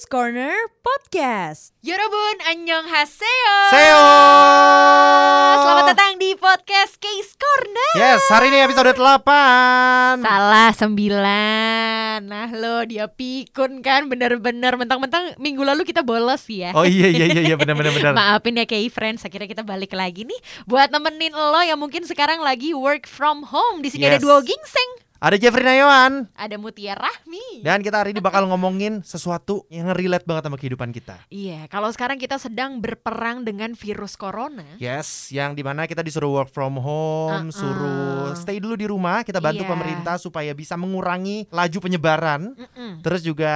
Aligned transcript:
Case 0.00 0.08
Corner 0.08 0.56
Podcast. 0.80 1.76
Yorobun, 1.84 2.40
annyeonghaseyo. 2.48 3.56
Seo. 3.68 4.08
Selamat 5.60 5.92
datang 5.92 6.16
di 6.16 6.32
podcast 6.40 6.96
Case 6.96 7.36
Corner. 7.36 7.92
Yes, 8.00 8.24
hari 8.32 8.48
ini 8.48 8.64
episode 8.64 8.96
8. 8.96 10.24
Salah 10.24 10.72
sembilan. 10.72 12.24
Nah 12.24 12.48
lo 12.48 12.88
dia 12.88 13.12
pikun 13.12 13.84
kan 13.84 14.08
bener-bener 14.08 14.80
mentang-mentang 14.80 15.36
minggu 15.36 15.68
lalu 15.68 15.84
kita 15.84 16.00
bolos 16.00 16.48
ya. 16.48 16.72
Oh 16.72 16.88
iya 16.88 17.12
iya 17.12 17.28
iya 17.28 17.52
iya 17.52 17.56
benar 17.60 17.76
benar 17.76 17.92
benar. 17.92 18.16
Maafin 18.40 18.56
ya 18.56 18.64
Kay 18.64 18.88
Friends, 18.88 19.20
akhirnya 19.28 19.52
kita 19.52 19.68
balik 19.68 19.92
lagi 19.92 20.24
nih 20.24 20.40
buat 20.64 20.88
nemenin 20.88 21.36
lo 21.36 21.60
yang 21.60 21.76
mungkin 21.76 22.08
sekarang 22.08 22.40
lagi 22.40 22.72
work 22.72 23.04
from 23.04 23.44
home. 23.44 23.84
Di 23.84 23.92
sini 23.92 24.08
ada 24.08 24.16
Yes. 24.16 24.24
dua 24.24 24.40
gingseng, 24.40 24.90
Ada 25.20 25.36
Jeffrey 25.36 25.60
Nayawan 25.60 26.32
ada 26.32 26.56
Mutia 26.56 26.96
Rahmi. 26.96 27.60
dan 27.60 27.84
kita 27.84 28.00
hari 28.00 28.16
ini 28.16 28.24
bakal 28.24 28.48
ngomongin 28.48 29.04
sesuatu 29.04 29.68
yang 29.68 29.92
relate 29.92 30.24
banget 30.24 30.48
sama 30.48 30.56
kehidupan 30.56 30.90
kita. 30.90 31.20
Iya, 31.28 31.68
kalau 31.68 31.92
sekarang 31.92 32.16
kita 32.16 32.40
sedang 32.40 32.80
berperang 32.80 33.44
dengan 33.44 33.76
virus 33.76 34.16
corona. 34.16 34.64
Yes, 34.76 35.28
yang 35.28 35.52
di 35.52 35.60
mana 35.60 35.84
kita 35.84 36.00
disuruh 36.00 36.32
work 36.34 36.48
from 36.48 36.72
home, 36.74 37.46
Uh-uh. 37.46 37.52
suruh 37.52 38.00
stay 38.32 38.56
dulu 38.58 38.74
di 38.74 38.88
rumah, 38.88 39.20
kita 39.20 39.38
bantu 39.38 39.60
Iya. 39.60 39.68
pemerintah 39.68 40.16
supaya 40.16 40.56
bisa 40.56 40.72
mengurangi 40.74 41.44
laju 41.48 41.78
penyebaran. 41.78 42.56
Mm-mm. 42.56 43.04
Terus 43.04 43.20
juga 43.20 43.52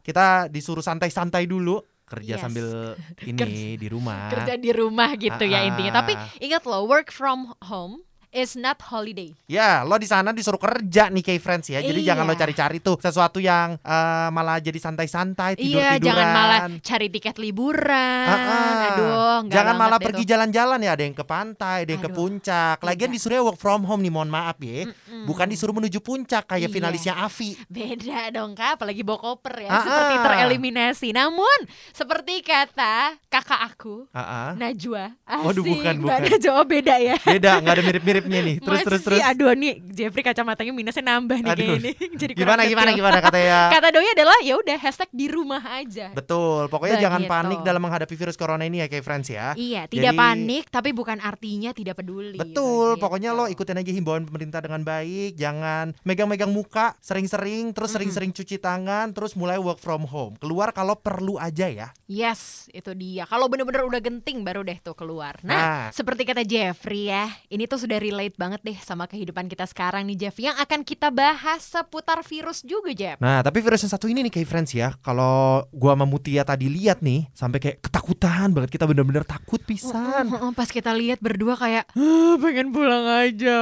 kita 0.00 0.46
disuruh 0.46 0.86
santai-santai 0.86 1.50
dulu, 1.50 1.82
kerja 2.06 2.38
Yes. 2.38 2.42
sambil 2.46 2.94
ini 3.26 3.74
di 3.74 3.88
rumah. 3.90 4.30
kerja 4.30 4.54
di 4.54 4.70
rumah 4.70 5.10
gitu 5.18 5.42
ya 5.42 5.66
Ah. 5.66 5.66
intinya. 5.66 5.98
Tapi 5.98 6.14
ingat 6.38 6.62
loh, 6.62 6.86
work 6.86 7.10
from 7.10 7.58
home 7.60 8.06
is 8.32 8.56
not 8.56 8.80
holiday. 8.82 9.30
Ya, 9.44 9.84
lo 9.84 9.94
di 9.94 10.04
sana 10.04 10.32
disuruh 10.32 10.56
kerja 10.56 11.06
nih 11.06 11.20
kayak 11.22 11.38
friends 11.38 11.68
ya. 11.68 11.78
Jadi 11.78 12.00
Iya. 12.00 12.12
jangan 12.12 12.24
lo 12.24 12.34
cari-cari 12.34 12.78
tuh 12.78 12.96
sesuatu 12.96 13.38
yang 13.38 13.76
eh, 13.76 14.28
malah 14.28 14.56
jadi 14.56 14.74
santai-santai 14.74 15.54
tidur 15.54 15.78
Iya, 15.78 15.88
tiduran. 15.94 16.06
jangan 16.08 16.26
malah 16.28 16.60
cari 16.80 17.06
tiket 17.08 17.36
liburan. 17.36 18.26
Aduh, 18.26 19.36
nggak 19.44 19.52
jangan 19.52 19.66
banget 19.68 19.82
malah 19.84 19.98
pergi 20.00 20.24
jalan-jalan 20.24 20.78
ya. 20.78 20.90
Ada 20.92 21.02
yang 21.02 21.14
ke 21.14 21.24
pantai, 21.24 21.76
ada 21.84 21.90
yang 21.90 22.00
ke 22.00 22.08
Aduh, 22.08 22.18
puncak. 22.18 22.76
Lagian 22.80 23.06
tidak. 23.06 23.16
disuruh 23.16 23.44
work 23.44 23.58
from 23.58 23.84
home 23.84 24.00
nih, 24.00 24.10
mohon 24.10 24.28
maaf 24.28 24.56
ya. 24.58 24.88
Mm-mm. 24.88 25.24
Bukan 25.24 25.46
disuruh 25.46 25.72
menuju 25.72 26.00
puncak 26.00 26.48
kayak 26.48 26.66
Iya. 26.66 26.72
finalisnya 26.72 27.14
Avi. 27.18 27.54
Beda 27.66 28.30
dong 28.30 28.52
kak, 28.52 28.80
apalagi 28.80 29.02
bawa 29.02 29.20
koper 29.20 29.54
ya, 29.60 29.70
Ah, 29.70 29.82
seperti 29.82 30.14
ah. 30.14 30.22
tereliminasi. 30.24 31.08
Namun 31.12 31.58
seperti 31.90 32.40
kata 32.40 33.20
kakak 33.28 33.60
aku, 33.66 34.08
Ah, 34.10 34.20
ah. 34.20 34.48
Najwa. 34.54 35.12
Waduh, 35.26 35.60
Asik, 35.60 35.70
bukan, 35.70 35.94
Mbak 35.98 36.06
bukan. 36.08 36.20
Najwa 36.32 36.60
beda 36.64 36.94
ya. 36.96 37.16
Beda, 37.22 37.50
nggak 37.58 37.74
ada 37.74 37.84
mirip-miripnya 38.24 38.40
nih. 38.42 38.56
Terus 38.58 38.78
Masa 38.78 38.86
terus 38.86 39.02
terus. 39.02 39.20
Aduh 39.22 39.50
nih 39.52 39.72
Jeffrey 39.88 40.22
kacamatanya 40.22 40.72
minusnya 40.72 41.04
nambah 41.04 41.38
nih 41.38 41.50
Aduh. 41.50 41.58
kayak 41.58 41.78
ini. 41.78 41.90
Jadi 42.20 42.32
Gimana 42.34 42.62
gimana 42.62 42.88
detail. 42.88 42.98
gimana 42.98 43.18
katanya? 43.20 43.58
Kata 43.74 43.88
doi 43.90 44.08
adalah 44.08 44.38
ya 44.40 44.54
udah 44.56 44.78
hashtag 44.78 45.10
di 45.10 45.26
rumah 45.26 45.62
aja. 45.74 46.06
Betul, 46.12 46.66
pokoknya 46.66 46.96
jangan 46.98 47.20
Begitu. 47.20 47.32
panik 47.32 47.58
dalam 47.62 47.80
menghadapi 47.80 48.14
virus 48.14 48.36
corona 48.36 48.62
ini 48.62 48.78
ya 48.78 48.86
kayak 48.86 49.02
friends 49.02 49.28
ya. 49.28 49.52
Iya, 49.54 49.86
tidak 49.86 50.12
Jadi- 50.12 50.18
panik 50.18 50.64
tapi 50.68 50.90
bukan 50.90 51.18
artinya 51.18 51.70
tidak 51.70 51.96
peduli. 51.96 52.36
Betul, 52.36 52.94
Begitu. 52.94 53.02
pokoknya 53.02 53.30
lo 53.32 53.44
ikutin 53.46 53.76
aja 53.76 53.90
himbauan 53.90 54.24
pemerintah 54.24 54.60
dengan 54.60 54.82
baik, 54.82 55.34
jangan 55.34 55.96
megang-megang 56.02 56.48
muka 56.48 56.94
sering-sering, 56.98 57.72
terus 57.72 57.90
sering-sering 57.90 58.30
cuci 58.30 58.56
tangan, 58.56 59.10
terus 59.10 59.34
mulai 59.34 59.56
work 59.56 59.78
from 59.78 60.04
home. 60.04 60.34
Keluar 60.36 60.70
kalau 60.70 60.94
perlu 60.94 61.36
aja 61.36 61.66
ya. 61.66 61.88
Yes, 62.06 62.68
itu 62.70 62.92
dia. 62.92 63.24
Kalau 63.24 63.46
bener-bener 63.46 63.82
udah 63.82 63.98
genting 63.98 64.42
baru 64.42 64.60
deh 64.60 64.78
tuh 64.78 64.92
keluar. 64.92 65.38
Nah, 65.42 65.54
Nah. 65.54 65.82
seperti 65.90 66.22
kata 66.22 66.42
Jeffrey 66.42 67.06
ya, 67.06 67.26
ini 67.48 67.64
tuh 67.64 67.78
sudah 67.78 67.96
relate 68.12 68.36
banget 68.36 68.60
deh 68.60 68.76
sama 68.78 69.08
kehidupan 69.08 69.48
kita 69.48 69.64
sekarang 69.64 70.04
nih 70.04 70.16
Jeff. 70.18 70.36
Yang 70.36 70.60
akan 70.60 70.80
kita 70.82 71.08
bahas 71.08 71.64
seputar 71.64 72.20
virus 72.20 72.60
juga 72.60 72.92
Jeff. 72.92 73.16
Nah, 73.16 73.40
tapi 73.40 73.58
virus 73.58 73.80
yang 73.80 73.90
satu 73.90 74.04
ini 74.04 74.20
nih 74.22 74.32
kayak 74.32 74.44
friends 74.46 74.70
ya. 74.70 74.92
Kalau 75.00 75.64
gua 75.70 75.94
sama 75.94 76.04
Mutia 76.04 76.42
tadi 76.42 76.68
lihat 76.68 77.00
nih, 77.00 77.32
sampai 77.32 77.58
kayak 77.58 77.76
ketakutan 77.80 78.52
banget 78.52 78.68
kita 78.70 78.84
bener-bener 78.84 79.24
takut 79.24 79.58
pisan. 79.58 80.28
Heeh, 80.28 80.50
Pas 80.52 80.68
kita 80.68 80.92
lihat 80.92 81.18
berdua 81.18 81.56
kayak 81.56 81.88
"Ah, 81.90 82.36
pengen 82.42 82.68
pulang 82.68 83.08
aja. 83.24 83.58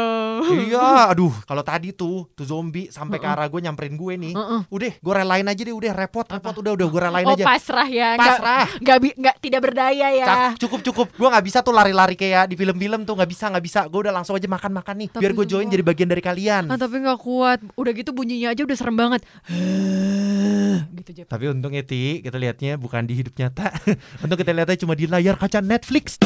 iya, 0.51 1.07
aduh, 1.07 1.31
kalau 1.45 1.63
tadi 1.63 1.93
tuh 1.93 2.27
tuh 2.33 2.43
zombie 2.43 2.89
sampai 2.89 3.17
ke 3.17 3.27
arah 3.27 3.47
gue 3.47 3.61
nyamperin 3.61 3.95
gue 3.95 4.15
nih. 4.19 4.35
Udah, 4.67 4.93
gue 4.93 5.15
relain 5.15 5.47
aja 5.47 5.61
deh, 5.61 5.71
udah 5.71 5.93
repot, 5.93 6.27
repot, 6.27 6.55
udah, 6.57 6.73
udah 6.75 6.87
gue 6.89 7.01
relain 7.03 7.25
Oh 7.25 7.35
aja. 7.35 7.45
pasrah 7.47 7.87
ya, 7.87 8.09
Pasrah. 8.17 8.67
nggak 8.77 8.99
bi- 8.99 9.17
nggak 9.17 9.37
tidak 9.39 9.61
berdaya 9.63 10.09
ya. 10.11 10.27
Cak- 10.27 10.59
cukup 10.59 10.81
cukup 10.83 11.07
gue 11.13 11.29
nggak 11.29 11.45
bisa 11.45 11.59
tuh 11.61 11.71
lari-lari 11.71 12.17
kayak 12.17 12.49
di 12.49 12.57
film-film 12.57 13.05
tuh 13.05 13.15
nggak 13.15 13.29
bisa 13.29 13.45
nggak 13.47 13.63
bisa 13.63 13.81
gue 13.85 14.01
udah 14.01 14.13
langsung 14.13 14.40
aja 14.41 14.49
makan 14.49 14.73
makan 14.73 14.95
nih 14.97 15.09
Tapi 15.13 15.21
biar 15.21 15.33
gue 15.33 15.47
join 15.47 15.69
jadi 15.69 15.85
bagian 15.85 16.09
dari 16.09 16.21
kalian 16.21 16.65
Ah, 16.67 16.75
tapi 16.75 16.99
nggak 16.99 17.21
kuat. 17.21 17.61
Udah 17.75 17.93
gitu 17.93 18.11
bunyinya 18.11 18.51
aja 18.51 18.65
udah 18.65 18.75
serem 18.75 18.97
banget. 18.97 19.21
gitu 20.97 21.11
Jeff. 21.13 21.29
tapi 21.29 21.45
untung 21.47 21.71
Eti 21.71 22.19
kita 22.21 22.35
lihatnya 22.35 22.75
bukan 22.75 23.05
di 23.05 23.15
hidup 23.15 23.37
nyata 23.37 23.69
untung 24.23 24.35
kita 24.35 24.51
lihatnya 24.51 24.79
cuma 24.79 24.95
di 24.95 25.05
layar 25.05 25.37
kaca 25.37 25.61
Netflix 25.61 26.17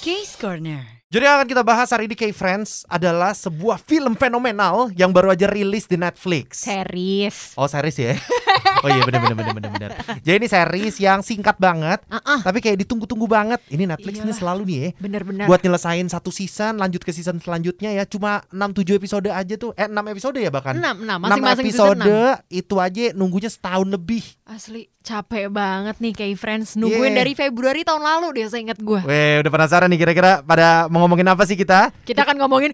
Case 0.00 0.34
Corner. 0.34 0.82
jadi 1.06 1.22
yang 1.24 1.36
akan 1.38 1.48
kita 1.48 1.62
bahas 1.62 1.88
hari 1.88 2.06
ini 2.06 2.14
K 2.14 2.30
Friends 2.30 2.82
adalah 2.86 3.30
sebuah 3.32 3.78
film 3.78 4.14
fenomenal 4.14 4.90
yang 4.92 5.10
baru 5.10 5.30
aja 5.30 5.46
rilis 5.46 5.86
di 5.86 5.94
Netflix 5.94 6.66
Series. 6.66 7.54
oh 7.54 7.64
series 7.64 7.96
ya 7.96 8.14
oh 8.78 8.88
iya 8.88 9.02
benar 9.02 9.20
benar 9.22 9.36
benar 9.36 9.54
benar 9.54 9.70
benar 9.72 9.90
jadi 10.20 10.36
ini 10.36 10.46
series 10.46 10.96
yang 10.98 11.20
singkat 11.20 11.56
banget 11.56 12.00
Ah, 12.06 12.20
ah. 12.22 12.40
tapi 12.40 12.58
kayak 12.58 12.78
ditunggu-tunggu 12.78 13.24
banget 13.24 13.60
ini 13.68 13.84
Netflix 13.84 14.16
ini 14.16 14.26
Iyalah. 14.26 14.38
selalu 14.38 14.62
nih 14.64 14.76
ya 14.76 14.88
Bener-bener. 14.98 15.46
buat 15.46 15.60
nyelesain 15.60 16.06
satu 16.06 16.28
season 16.28 16.76
lanjut 16.76 17.00
ke 17.00 17.10
season 17.10 17.38
selanjutnya 17.38 17.90
ya 17.92 18.04
cuma 18.04 18.44
6-7 18.48 18.94
episode 18.94 19.28
aja 19.28 19.54
tuh 19.56 19.72
eh 19.74 19.86
6 19.86 19.94
episode 20.08 20.36
ya 20.36 20.48
bahkan 20.48 20.74
enam, 20.74 20.96
enam. 20.98 21.18
6 21.18 21.24
Masing-masing 21.24 21.64
episode 21.66 21.98
enam. 21.98 22.36
itu 22.50 22.74
aja 22.76 23.04
nunggunya 23.12 23.48
setahun 23.48 23.86
lebih 23.86 24.22
Asli 24.44 24.88
capek 25.02 25.50
banget 25.50 25.98
nih 25.98 26.14
kayak 26.14 26.38
friends 26.38 26.74
nungguin 26.74 27.12
Yeah. 27.12 27.18
dari 27.18 27.32
Februari 27.34 27.82
tahun 27.82 28.00
lalu 28.00 28.26
deh 28.32 28.46
saya 28.46 28.62
ingat 28.62 28.78
gue. 28.78 29.00
Weh 29.02 29.42
udah 29.42 29.50
penasaran 29.50 29.90
nih 29.90 29.98
kira-kira 29.98 30.40
pada 30.40 30.86
mau 30.86 31.02
ngomongin 31.02 31.26
apa 31.26 31.42
sih 31.42 31.54
kita 31.54 31.90
Kita 32.02 32.22
akan 32.22 32.38
ngomongin 32.38 32.70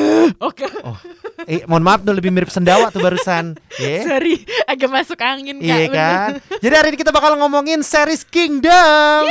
Oke. 0.38 0.68
Oh 0.84 1.00
eh 1.48 1.64
mohon 1.64 1.80
maaf 1.80 2.04
tuh 2.04 2.12
lebih 2.12 2.28
mirip 2.28 2.52
sendawa 2.52 2.92
tuh 2.92 3.00
barusan 3.00 3.56
ya 3.80 4.04
Sorry, 4.04 4.44
agak 4.68 4.92
masuk 4.92 5.16
angin 5.18 5.56
kak. 5.56 5.64
Iya 5.64 5.76
bener. 5.80 5.96
kan 5.96 6.30
Jadi 6.62 6.74
hari 6.76 6.88
ini 6.92 6.98
kita 7.00 7.10
bakal 7.10 7.34
ngomongin 7.34 7.80
series 7.80 8.22
Kingdom 8.22 9.24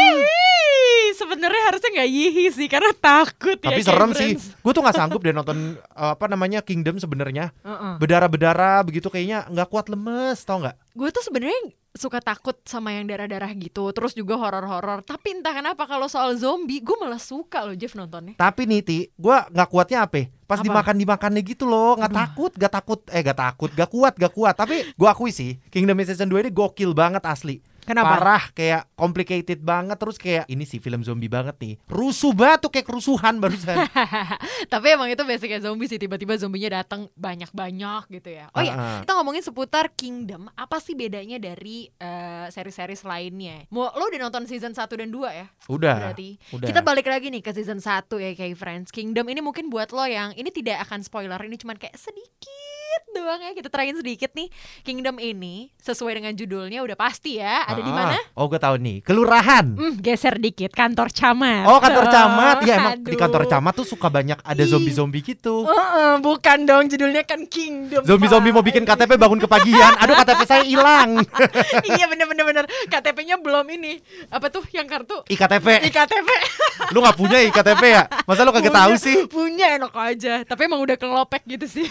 sebenarnya 1.09 1.63
harusnya 1.67 1.89
nggak 1.91 2.09
yihi 2.09 2.45
sih 2.47 2.67
karena 2.71 2.95
takut 2.95 3.59
ya. 3.59 3.69
Tapi 3.69 3.81
serem 3.83 4.11
sih. 4.15 4.39
Gue 4.39 4.71
tuh 4.71 4.79
gak 4.79 4.95
sanggup 4.95 5.19
deh 5.19 5.35
nonton 5.35 5.75
eh, 5.75 6.11
Apa 6.15 6.31
namanya 6.31 6.63
Kingdom 6.63 6.95
sebenarnya 6.95 7.51
Heeh. 7.61 7.93
Berdarah-berdarah 7.99 8.81
begitu 8.81 9.11
kayaknya 9.11 9.43
nggak 9.47 9.67
kuat 9.67 9.91
lemes 9.91 10.39
tau 10.41 10.63
nggak 10.63 10.75
Gue 10.97 11.13
tuh 11.13 11.21
sebenarnya 11.21 11.73
suka 11.93 12.21
takut 12.21 12.57
sama 12.65 12.93
yang 12.93 13.09
darah-darah 13.09 13.49
gitu, 13.57 13.89
terus 13.93 14.13
juga 14.13 14.37
horor-horor. 14.37 15.01
Tapi 15.05 15.41
entah 15.41 15.53
kenapa 15.53 15.85
kalau 15.89 16.05
soal 16.05 16.37
zombie, 16.37 16.81
gue 16.81 16.97
malah 16.97 17.21
suka 17.21 17.65
loh 17.65 17.73
Jeff 17.77 17.93
nontonnya. 17.97 18.37
Tapi 18.37 18.69
nih 18.69 18.81
Ti, 18.81 18.99
gue 19.13 19.37
nggak 19.49 19.69
kuatnya 19.69 20.05
apa? 20.05 20.29
Pas 20.49 20.57
Apa? 20.61 20.65
dimakan 20.65 20.95
dimakannya 20.97 21.41
gitu 21.45 21.69
loh, 21.69 21.93
nggak 21.93 22.13
takut, 22.13 22.51
gak 22.57 22.73
takut, 22.73 22.99
eh 23.13 23.21
gak 23.21 23.37
takut, 23.37 23.69
gak 23.69 23.89
kuat, 23.93 24.13
gak 24.17 24.33
kuat. 24.33 24.55
Tapi 24.57 24.81
gue 24.97 25.07
akui 25.09 25.29
sih, 25.29 25.61
Kingdom 25.69 26.01
Season 26.01 26.25
2 26.25 26.41
ini 26.41 26.49
gokil 26.49 26.97
banget 26.97 27.21
asli. 27.29 27.61
Kenapa? 27.89 28.13
Parah, 28.15 28.43
kayak 28.53 28.85
complicated 28.93 29.59
banget, 29.59 29.97
terus 29.97 30.15
kayak 30.15 30.45
ini 30.45 30.61
sih 30.61 30.77
film 30.77 31.01
zombie 31.01 31.25
banget 31.25 31.57
nih. 31.57 31.73
Rusuh 31.89 32.37
banget 32.37 32.61
tuh 32.61 32.69
kayak 32.69 32.85
kerusuhan 32.85 33.41
barusan. 33.41 33.89
Tapi 34.73 34.87
emang 34.93 35.09
itu 35.09 35.25
basicnya 35.25 35.57
zombie 35.57 35.89
sih 35.89 35.97
tiba-tiba 35.97 36.37
zombinya 36.37 36.79
datang 36.79 37.09
banyak-banyak 37.17 38.03
gitu 38.13 38.29
ya. 38.29 38.45
Oh 38.53 38.61
iya, 38.61 38.71
Ah, 38.71 38.77
ah. 38.77 38.99
kita 39.01 39.11
ngomongin 39.17 39.41
seputar 39.41 39.89
Kingdom. 39.91 40.53
Apa 40.53 40.77
sih 40.77 40.93
bedanya 40.93 41.41
dari 41.41 41.89
eh, 41.89 42.45
seri-series 42.47 43.01
lainnya? 43.01 43.65
Mau 43.73 43.89
lo 43.89 44.05
udah 44.05 44.21
nonton 44.21 44.45
season 44.45 44.71
1 44.71 44.85
dan 44.85 45.09
2 45.09 45.25
ya? 45.33 45.47
Udah, 45.65 45.95
Berarti. 46.13 46.37
udah. 46.53 46.67
Kita 46.69 46.85
balik 46.85 47.09
lagi 47.09 47.27
nih 47.27 47.41
ke 47.41 47.49
season 47.49 47.81
1 47.81 48.05
ya 48.15 48.31
kayak 48.31 48.53
Friends. 48.53 48.93
Kingdom 48.93 49.25
ini 49.25 49.41
mungkin 49.41 49.73
buat 49.73 49.89
lo 49.89 50.05
yang 50.05 50.37
ini 50.37 50.51
tidak 50.51 50.85
akan 50.85 51.01
spoiler, 51.01 51.39
ini 51.41 51.57
cuman 51.57 51.73
kayak 51.75 51.97
sedikit 51.97 52.77
doang 53.11 53.39
ya. 53.39 53.51
Kita 53.51 53.67
terangin 53.67 53.95
sedikit 53.95 54.31
nih. 54.31 54.47
Kingdom 54.81 55.17
ini 55.17 55.69
sesuai 55.77 56.13
dengan 56.15 56.33
judulnya 56.33 56.79
udah 56.79 56.95
pasti 56.95 57.37
ya. 57.37 57.63
Ada 57.63 57.79
di 57.79 57.89
Ah, 57.89 57.95
mana? 57.95 58.17
Oh 58.33 58.45
gue 58.45 58.57
tahu 58.57 58.75
nih, 58.77 58.97
kelurahan. 58.99 59.65
Hmm, 59.69 59.97
geser 59.97 60.37
dikit, 60.37 60.69
kantor 60.69 61.09
camat. 61.09 61.65
Oh 61.65 61.77
kantor 61.77 62.05
camat, 62.07 62.57
ya 62.61 62.75
emang 62.77 63.01
di 63.01 63.15
kantor 63.15 63.43
camat 63.45 63.73
tuh 63.73 63.85
suka 63.85 64.07
banyak 64.07 64.37
ada 64.39 64.59
Ih. 64.59 64.69
zombie-zombie 64.69 65.21
gitu. 65.21 65.63
Heeh, 65.63 66.13
bukan 66.19 66.57
dong 66.63 66.85
judulnya 66.85 67.23
kan 67.23 67.45
Kingdom. 67.45 68.03
Zombie-zombie 68.03 68.51
mau 68.51 68.59
Pak. 68.59 68.67
bikin 68.69 68.83
KTP 68.83 69.11
bangun 69.15 69.39
kepagian. 69.39 69.93
Aduh 69.97 70.15
KTP 70.15 70.41
saya 70.43 70.63
hilang. 70.63 71.23
iya 71.89 72.05
bener 72.05 72.25
bener 72.25 72.45
bener 72.45 72.65
KTP-nya 72.87 73.37
belum 73.37 73.65
ini 73.71 73.97
apa 74.27 74.47
tuh 74.47 74.63
yang 74.69 74.85
kartu 74.85 75.21
IKTP. 75.25 75.87
IKTP 75.87 76.29
Lu 76.93 76.99
nggak 76.99 77.15
punya 77.15 77.39
IKTP 77.43 77.81
ya? 77.85 78.03
Masa 78.23 78.41
lu 78.41 78.51
kagak 78.51 78.71
tahu 78.71 78.93
sih? 78.95 79.17
punya 79.25 79.75
enak 79.75 79.93
aja 79.93 80.41
tapi 80.43 80.65
emang 80.65 80.79
udah 80.79 80.95
kelopek 80.95 81.43
gitu 81.45 81.65
sih 81.65 81.85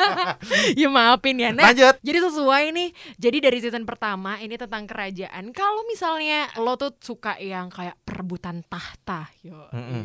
ya 0.80 0.88
maafin 0.88 1.36
ya 1.36 1.50
nah 1.50 1.70
Lanjut. 1.72 1.96
jadi 2.00 2.18
sesuai 2.26 2.64
nih 2.70 2.88
jadi 3.16 3.38
dari 3.40 3.58
season 3.58 3.82
pertama 3.82 4.36
ini 4.38 4.54
tentang 4.54 4.84
kerajaan 4.84 5.50
kalau 5.50 5.82
misalnya 5.86 6.50
lo 6.58 6.74
tuh 6.74 6.94
suka 6.98 7.38
yang 7.38 7.70
kayak 7.70 7.96
perebutan 8.02 8.62
tahta 8.66 9.30
yo 9.40 9.66
Mm-mm. 9.70 10.04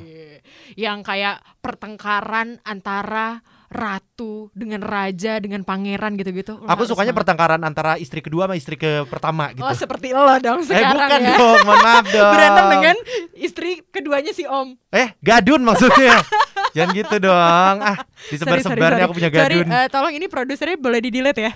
yang 0.75 1.01
kayak 1.01 1.41
pertengkaran 1.59 2.57
antara 2.61 3.41
ratu 3.65 4.53
dengan 4.55 4.79
raja 4.79 5.41
dengan 5.41 5.65
pangeran 5.65 6.15
gitu-gitu. 6.15 6.63
Aku 6.63 6.87
sukanya 6.87 7.11
banget. 7.11 7.17
pertengkaran 7.19 7.61
antara 7.65 7.97
istri 7.99 8.23
kedua 8.23 8.47
sama 8.47 8.55
istri 8.55 8.79
ke 8.79 9.03
pertama 9.09 9.51
gitu. 9.51 9.65
Oh 9.65 9.75
seperti 9.75 10.13
lo 10.15 10.23
dong 10.39 10.63
eh 10.63 10.67
sekarang 10.69 10.95
bukan 10.95 11.19
ya. 11.19 11.35
dong, 11.35 11.59
mohon 11.65 11.79
maaf 11.83 12.05
dong. 12.15 12.31
Berantem 12.31 12.65
dengan 12.71 12.95
istri 13.35 13.83
keduanya 13.89 14.31
si 14.31 14.47
Om. 14.47 14.79
Eh, 14.95 15.11
gadun 15.19 15.65
maksudnya. 15.65 16.21
Jangan 16.75 16.91
gitu 16.91 17.15
dong. 17.23 17.75
Ah, 17.79 17.97
disebar-sebar 18.27 18.89
nih 18.93 19.03
aku 19.07 19.15
punya 19.15 19.31
Sorry, 19.31 19.63
gadun. 19.63 19.67
eh, 19.71 19.87
tolong 19.87 20.11
ini 20.11 20.27
produsernya 20.27 20.75
boleh 20.75 20.99
di 20.99 21.09
delete 21.09 21.41
ya. 21.41 21.51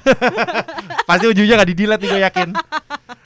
Pasti 1.09 1.25
ujungnya 1.27 1.59
gak 1.59 1.69
di-delete 1.69 2.01
nih 2.01 2.09
gue 2.09 2.21
yakin. 2.23 2.49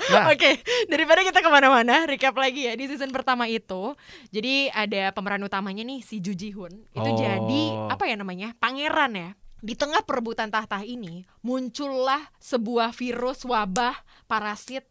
Nah, 0.03 0.29
Oke, 0.29 0.59
daripada 0.85 1.21
kita 1.21 1.39
ke 1.39 1.47
mana-mana, 1.47 2.03
recap 2.03 2.33
lagi 2.33 2.65
ya 2.65 2.73
di 2.73 2.85
season 2.85 3.07
pertama 3.09 3.45
itu. 3.45 3.93
Jadi 4.29 4.67
ada 4.67 5.13
pemeran 5.13 5.39
utamanya 5.39 5.81
nih 5.81 6.01
si 6.01 6.17
Ju 6.17 6.33
Ji 6.33 6.51
Hoon. 6.51 6.73
Itu 6.91 7.05
Oh. 7.05 7.15
jadi 7.15 7.61
apa 7.87 8.03
ya 8.03 8.17
namanya 8.17 8.51
pangeran 8.57 9.13
ya. 9.13 9.29
Di 9.59 9.73
tengah 9.73 10.01
perebutan 10.01 10.49
tahta 10.49 10.81
ini 10.81 11.23
muncullah 11.39 12.19
sebuah 12.35 12.91
virus 12.91 13.45
wabah 13.45 13.95
parasit 14.25 14.83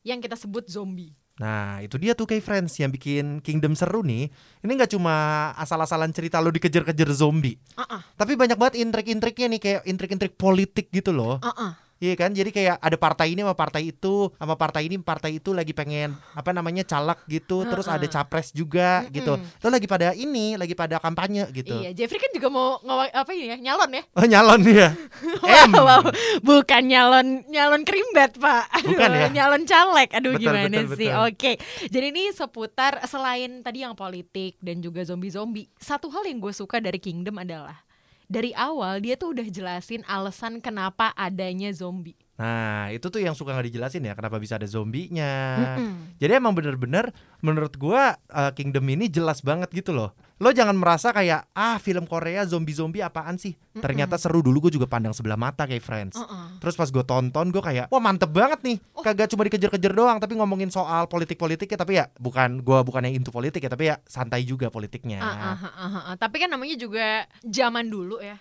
yang 0.00 0.22
kita 0.22 0.34
sebut 0.34 0.64
zombie. 0.64 1.12
Nah, 1.36 1.84
itu 1.84 2.00
dia 2.00 2.16
tuh 2.16 2.24
kayak 2.24 2.40
friends 2.40 2.80
yang 2.80 2.88
bikin 2.88 3.44
Kingdom 3.44 3.76
seru 3.76 4.00
nih. 4.00 4.32
Ini 4.64 4.72
nggak 4.72 4.96
cuma 4.96 5.50
asal-asalan 5.60 6.08
cerita 6.16 6.40
lo 6.40 6.48
dikejar-kejar 6.48 7.12
zombie, 7.12 7.60
Uh-uh, 7.76 8.00
tapi 8.16 8.40
banyak 8.40 8.56
banget 8.56 8.80
intrik-intriknya 8.80 9.46
nih 9.52 9.60
kayak 9.60 9.80
intrik-intrik 9.84 10.34
politik 10.40 10.88
gitu 10.88 11.12
loh. 11.12 11.36
uh-uh. 11.44 11.85
Iya 11.96 12.12
kan? 12.12 12.28
Jadi 12.30 12.52
kayak 12.52 12.76
ada 12.76 12.96
partai 12.96 13.32
ini 13.32 13.40
sama 13.40 13.56
partai 13.56 13.88
itu, 13.88 14.28
sama 14.36 14.52
partai 14.52 14.84
ini 14.84 15.00
partai 15.00 15.40
itu 15.40 15.56
lagi 15.56 15.72
pengen 15.72 16.12
apa 16.32 16.52
namanya 16.52 16.84
calak 16.84 17.24
gitu, 17.24 17.64
terus 17.64 17.88
ada 17.88 18.04
capres 18.04 18.52
juga 18.52 19.08
gitu. 19.08 19.40
Lo 19.40 19.68
lagi 19.68 19.88
pada 19.88 20.12
ini, 20.12 20.60
lagi 20.60 20.76
pada 20.76 21.00
kampanye 21.00 21.48
gitu. 21.50 21.72
Iya, 21.72 21.96
Jeffrey 21.96 22.20
kan 22.20 22.36
juga 22.36 22.48
mau 22.48 22.76
ngawa- 22.80 23.08
apa 23.10 23.30
ini 23.32 23.48
ya, 23.48 23.56
nyalon 23.56 23.90
ya. 23.90 24.02
Oh, 24.12 24.26
nyalon 24.26 24.60
dia. 24.60 24.88
M. 25.64 25.72
Wow, 25.72 25.84
wow. 25.88 26.02
bukan 26.42 26.82
nyalon 26.84 27.26
nyalon 27.48 27.80
krimbet 27.80 28.36
pak, 28.36 28.68
Aduh, 28.76 28.92
Bukan 28.92 29.10
ya? 29.10 29.28
nyalon 29.32 29.62
caleg. 29.64 30.08
Aduh 30.12 30.36
Betul, 30.36 30.42
gimana 30.42 30.68
betul, 30.68 30.96
sih? 31.00 31.08
betul. 31.08 31.24
Oke, 31.24 31.52
jadi 31.88 32.06
ini 32.12 32.22
seputar 32.30 32.92
selain 33.04 33.64
tadi 33.64 33.82
yang 33.82 33.96
politik 33.96 34.60
dan 34.60 34.84
juga 34.84 35.00
zombie-zombie. 35.00 35.72
Satu 35.76 36.12
hal 36.12 36.28
yang 36.28 36.38
gue 36.38 36.52
suka 36.52 36.76
dari 36.76 37.00
Kingdom 37.00 37.40
adalah 37.40 37.85
dari 38.26 38.50
awal 38.58 38.98
dia 38.98 39.14
tuh 39.14 39.34
udah 39.34 39.46
jelasin 39.46 40.02
alasan 40.10 40.58
kenapa 40.58 41.14
adanya 41.14 41.70
zombie. 41.70 42.18
Nah, 42.36 42.92
itu 42.92 43.08
tuh 43.08 43.20
yang 43.20 43.32
suka 43.32 43.56
nggak 43.56 43.72
dijelasin 43.72 44.04
ya, 44.04 44.12
kenapa 44.12 44.36
bisa 44.36 44.60
ada 44.60 44.68
zombinya. 44.68 45.56
Mm-mm. 45.56 46.20
Jadi 46.20 46.32
emang 46.36 46.52
bener-bener 46.52 47.08
menurut 47.40 47.72
gua 47.80 48.20
uh, 48.28 48.52
Kingdom 48.52 48.84
ini 48.92 49.08
jelas 49.08 49.40
banget 49.40 49.72
gitu 49.72 49.96
loh. 49.96 50.12
Lo 50.36 50.52
jangan 50.52 50.76
merasa 50.76 51.16
kayak 51.16 51.48
ah 51.56 51.80
film 51.80 52.04
Korea 52.04 52.44
zombie-zombie 52.44 53.00
apaan 53.00 53.40
sih? 53.40 53.56
Ternyata 53.72 54.20
seru 54.20 54.44
dulu 54.44 54.68
gue 54.68 54.76
juga 54.76 54.84
pandang 54.84 55.16
sebelah 55.16 55.36
mata 55.36 55.64
kayak 55.64 55.80
Friends. 55.80 56.16
Uh-uh. 56.16 56.60
Terus 56.60 56.76
pas 56.76 56.88
gue 56.88 57.04
tonton 57.04 57.48
gue 57.48 57.62
kayak 57.64 57.88
wah 57.88 58.00
mantep 58.04 58.28
banget 58.28 58.60
nih. 58.60 58.76
Kagak 59.00 59.32
cuma 59.32 59.48
dikejar-kejar 59.48 59.96
doang 59.96 60.20
tapi 60.20 60.36
ngomongin 60.36 60.68
soal 60.68 61.08
politik-politiknya 61.08 61.78
tapi 61.80 61.96
ya 61.96 62.12
bukan 62.20 62.60
gua 62.60 62.84
bukan 62.84 63.08
yang 63.08 63.16
into 63.16 63.32
politik 63.32 63.64
ya 63.64 63.70
tapi 63.72 63.88
ya 63.88 63.96
santai 64.04 64.44
juga 64.44 64.68
politiknya. 64.68 65.24
Ah, 65.24 65.56
ah, 65.56 65.56
ah, 65.56 65.96
ah. 66.12 66.14
Tapi 66.20 66.36
kan 66.44 66.52
namanya 66.52 66.76
juga 66.76 67.24
zaman 67.40 67.88
dulu 67.88 68.20
ya. 68.20 68.36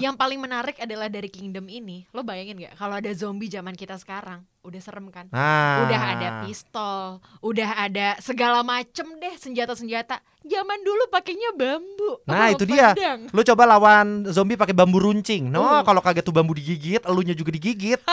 Yang 0.00 0.14
paling 0.16 0.40
menarik 0.40 0.80
adalah 0.80 1.12
dari 1.12 1.28
Kingdom 1.28 1.68
ini. 1.68 2.08
Lo 2.16 2.24
bayangin 2.24 2.56
gak 2.56 2.80
kalau 2.80 2.96
ada 2.96 3.12
zombie 3.12 3.33
zaman 3.50 3.74
kita 3.74 3.98
sekarang? 3.98 4.46
Udah 4.64 4.80
serem 4.80 5.10
kan? 5.12 5.28
Nah, 5.28 5.84
Udah 5.86 6.00
ada 6.16 6.28
pistol, 6.46 7.20
udah 7.44 7.70
ada 7.84 8.16
segala 8.22 8.64
macem 8.64 9.06
deh 9.20 9.34
senjata-senjata. 9.36 10.22
Zaman 10.44 10.78
dulu 10.80 11.08
pakainya 11.08 11.50
bambu. 11.52 12.20
Nah 12.22 12.46
Oh, 12.46 12.52
itu 12.52 12.64
dia. 12.64 12.92
pedang. 12.92 13.26
Lu 13.28 13.40
coba 13.42 13.64
lawan 13.66 14.06
zombie 14.28 14.54
pakai 14.54 14.72
bambu 14.72 15.00
runcing. 15.00 15.48
No, 15.48 15.64
Uh. 15.64 15.80
kalau 15.82 15.98
kagak 15.98 16.20
tuh 16.20 16.30
bambu 16.30 16.52
digigit, 16.52 17.00
elunya 17.02 17.32
juga 17.32 17.48
digigit. 17.50 17.96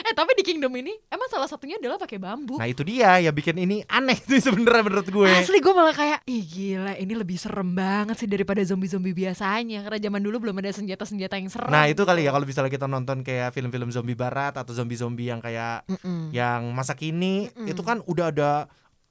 Eh 0.00 0.12
tapi 0.12 0.32
di 0.32 0.44
Kingdom 0.44 0.70
ini 0.72 0.92
emang 1.08 1.26
salah 1.26 1.48
satunya 1.48 1.74
adalah 1.74 1.96
pakai 1.96 2.16
bambu. 2.16 2.54
Nah 2.54 2.64
itu 2.64 2.80
dia 2.82 3.16
ya 3.18 3.28
bikin 3.30 3.56
ini 3.56 3.80
aneh 3.86 4.14
tuh 4.22 4.36
sebenarnya 4.38 4.82
menurut 4.82 5.08
gue. 5.08 5.26
Asli 5.26 5.58
gue 5.58 5.72
malah 5.72 5.92
kayak 5.92 6.20
Ih 6.26 6.40
gila 6.42 6.94
ini 6.94 7.12
lebih 7.12 7.34
serem 7.34 7.72
banget 7.72 8.14
sih 8.14 8.28
daripada 8.28 8.60
zombie-zombie 8.60 9.10
biasanya 9.10 9.80
Karena 9.82 9.98
zaman 9.98 10.20
dulu 10.20 10.36
belum 10.38 10.56
ada 10.58 10.70
senjata-senjata 10.70 11.34
yang 11.34 11.48
serem 11.48 11.68
Nah 11.68 11.84
itu 11.86 12.04
kali 12.04 12.22
ya 12.22 12.30
kalau 12.30 12.44
misalnya 12.44 12.68
kita 12.68 12.86
nonton 12.86 13.20
kayak 13.20 13.50
film-film 13.50 13.88
zombie 13.88 14.14
barat 14.14 14.52
atau 14.54 14.70
zombie-zombie 14.70 15.26
yang 15.26 15.40
kayak 15.40 15.82
Mm-mm. 15.86 16.28
yang 16.30 16.70
masa 16.70 16.92
kini 16.92 17.48
itu 17.64 17.80
kan 17.80 18.04
udah 18.04 18.26
ada 18.28 18.50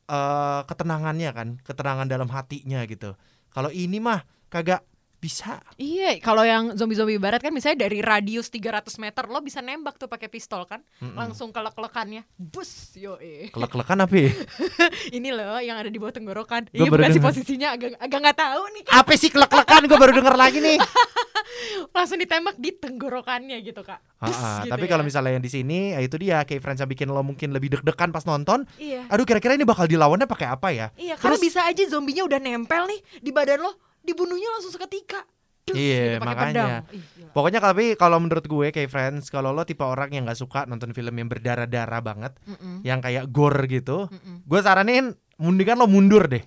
eh, 0.10 0.62
ketenangannya 0.66 1.30
kan, 1.38 1.48
ketenangan 1.62 2.08
dalam 2.10 2.30
hatinya 2.34 2.82
gitu. 2.90 3.14
Kalau 3.54 3.70
ini 3.70 3.98
mah 4.02 4.26
kagak 4.50 4.82
bisa. 5.20 5.60
Iya, 5.76 6.16
kalau 6.20 6.42
yang 6.42 6.74
zombie-zombie 6.74 7.20
barat 7.20 7.40
kan 7.40 7.52
misalnya 7.52 7.84
dari 7.84 8.00
radius 8.00 8.48
300 8.48 8.88
meter 8.98 9.28
lo 9.28 9.40
bisa 9.40 9.60
nembak 9.60 9.96
tuh 9.96 10.08
pakai 10.08 10.28
pistol 10.28 10.64
kan, 10.64 10.80
langsung 11.14 11.52
kelek-kelekannya, 11.52 12.24
bus, 12.36 12.96
yo 12.96 13.20
eh. 13.20 13.52
Kelek-kelekan 13.52 14.00
apa? 14.00 14.16
ya? 14.16 14.32
Ini 15.18 15.30
loh 15.30 15.60
yang 15.60 15.76
ada 15.76 15.88
di 15.88 16.00
bawah 16.00 16.16
tenggorokan. 16.16 16.72
Gua 16.72 16.80
Iya 16.80 16.90
bukan 16.90 17.12
posisinya 17.20 17.76
agak 17.76 18.00
agak 18.00 18.20
nggak 18.20 18.38
tahu 18.38 18.62
nih 18.72 18.82
kan. 18.88 18.94
Apa 19.04 19.12
sih 19.14 19.30
kelek-kelekan? 19.30 19.82
Gue 19.86 19.98
baru 19.98 20.14
denger 20.16 20.36
lagi 20.36 20.58
nih. 20.58 20.78
Langsung 21.96 22.16
ditembak 22.16 22.56
di 22.56 22.72
tenggorokannya 22.72 23.58
gitu 23.60 23.82
kak. 23.82 24.00
Bus, 24.20 24.36
Ah, 24.36 24.40
ah, 24.40 24.56
gitu 24.64 24.72
tapi 24.72 24.86
ya. 24.86 24.92
kalau 24.92 25.04
misalnya 25.04 25.32
yang 25.34 25.44
di 25.44 25.52
sini 25.52 25.92
ya 25.92 26.00
itu 26.00 26.16
dia 26.16 26.44
kayak 26.44 26.60
friends 26.60 26.80
yang 26.80 26.88
bikin 26.88 27.08
lo 27.08 27.20
mungkin 27.20 27.52
lebih 27.52 27.76
deg-degan 27.76 28.12
pas 28.12 28.24
nonton. 28.24 28.64
Iya. 28.76 29.08
Aduh 29.08 29.24
kira-kira 29.24 29.56
ini 29.56 29.64
bakal 29.64 29.84
dilawannya 29.84 30.28
pakai 30.28 30.48
apa 30.48 30.70
ya? 30.72 30.88
Iya, 30.96 31.16
karena 31.16 31.36
Terus- 31.36 31.44
bisa 31.44 31.60
aja 31.66 31.84
zombinya 31.88 32.24
udah 32.24 32.40
nempel 32.40 32.88
nih 32.88 33.00
di 33.20 33.32
badan 33.32 33.60
lo, 33.60 33.72
dibunuhnya 34.10 34.50
langsung 34.58 34.74
seketika. 34.74 35.22
Iya, 35.70 36.18
pakai 36.18 36.26
makanya. 36.26 36.50
pedang. 36.50 36.70
Ih, 36.98 37.04
gila. 37.14 37.30
Pokoknya 37.30 37.60
tapi 37.62 37.86
kalau 37.94 38.18
menurut 38.18 38.42
gue 38.42 38.68
kayak 38.74 38.90
friends 38.90 39.30
kalau 39.30 39.54
lo 39.54 39.62
tipe 39.62 39.86
orang 39.86 40.10
yang 40.10 40.26
nggak 40.26 40.40
suka 40.42 40.66
nonton 40.66 40.98
film 40.98 41.14
yang 41.14 41.30
berdarah-darah 41.30 42.02
banget, 42.02 42.34
Mm-mm. 42.50 42.82
yang 42.82 43.00
kayak 43.06 43.30
gore 43.30 43.70
gitu, 43.70 44.10
Mm-mm. 44.10 44.50
gue 44.50 44.60
saranin 44.66 45.14
mendingan 45.38 45.78
lo 45.78 45.86
mundur 45.86 46.26
deh. 46.26 46.42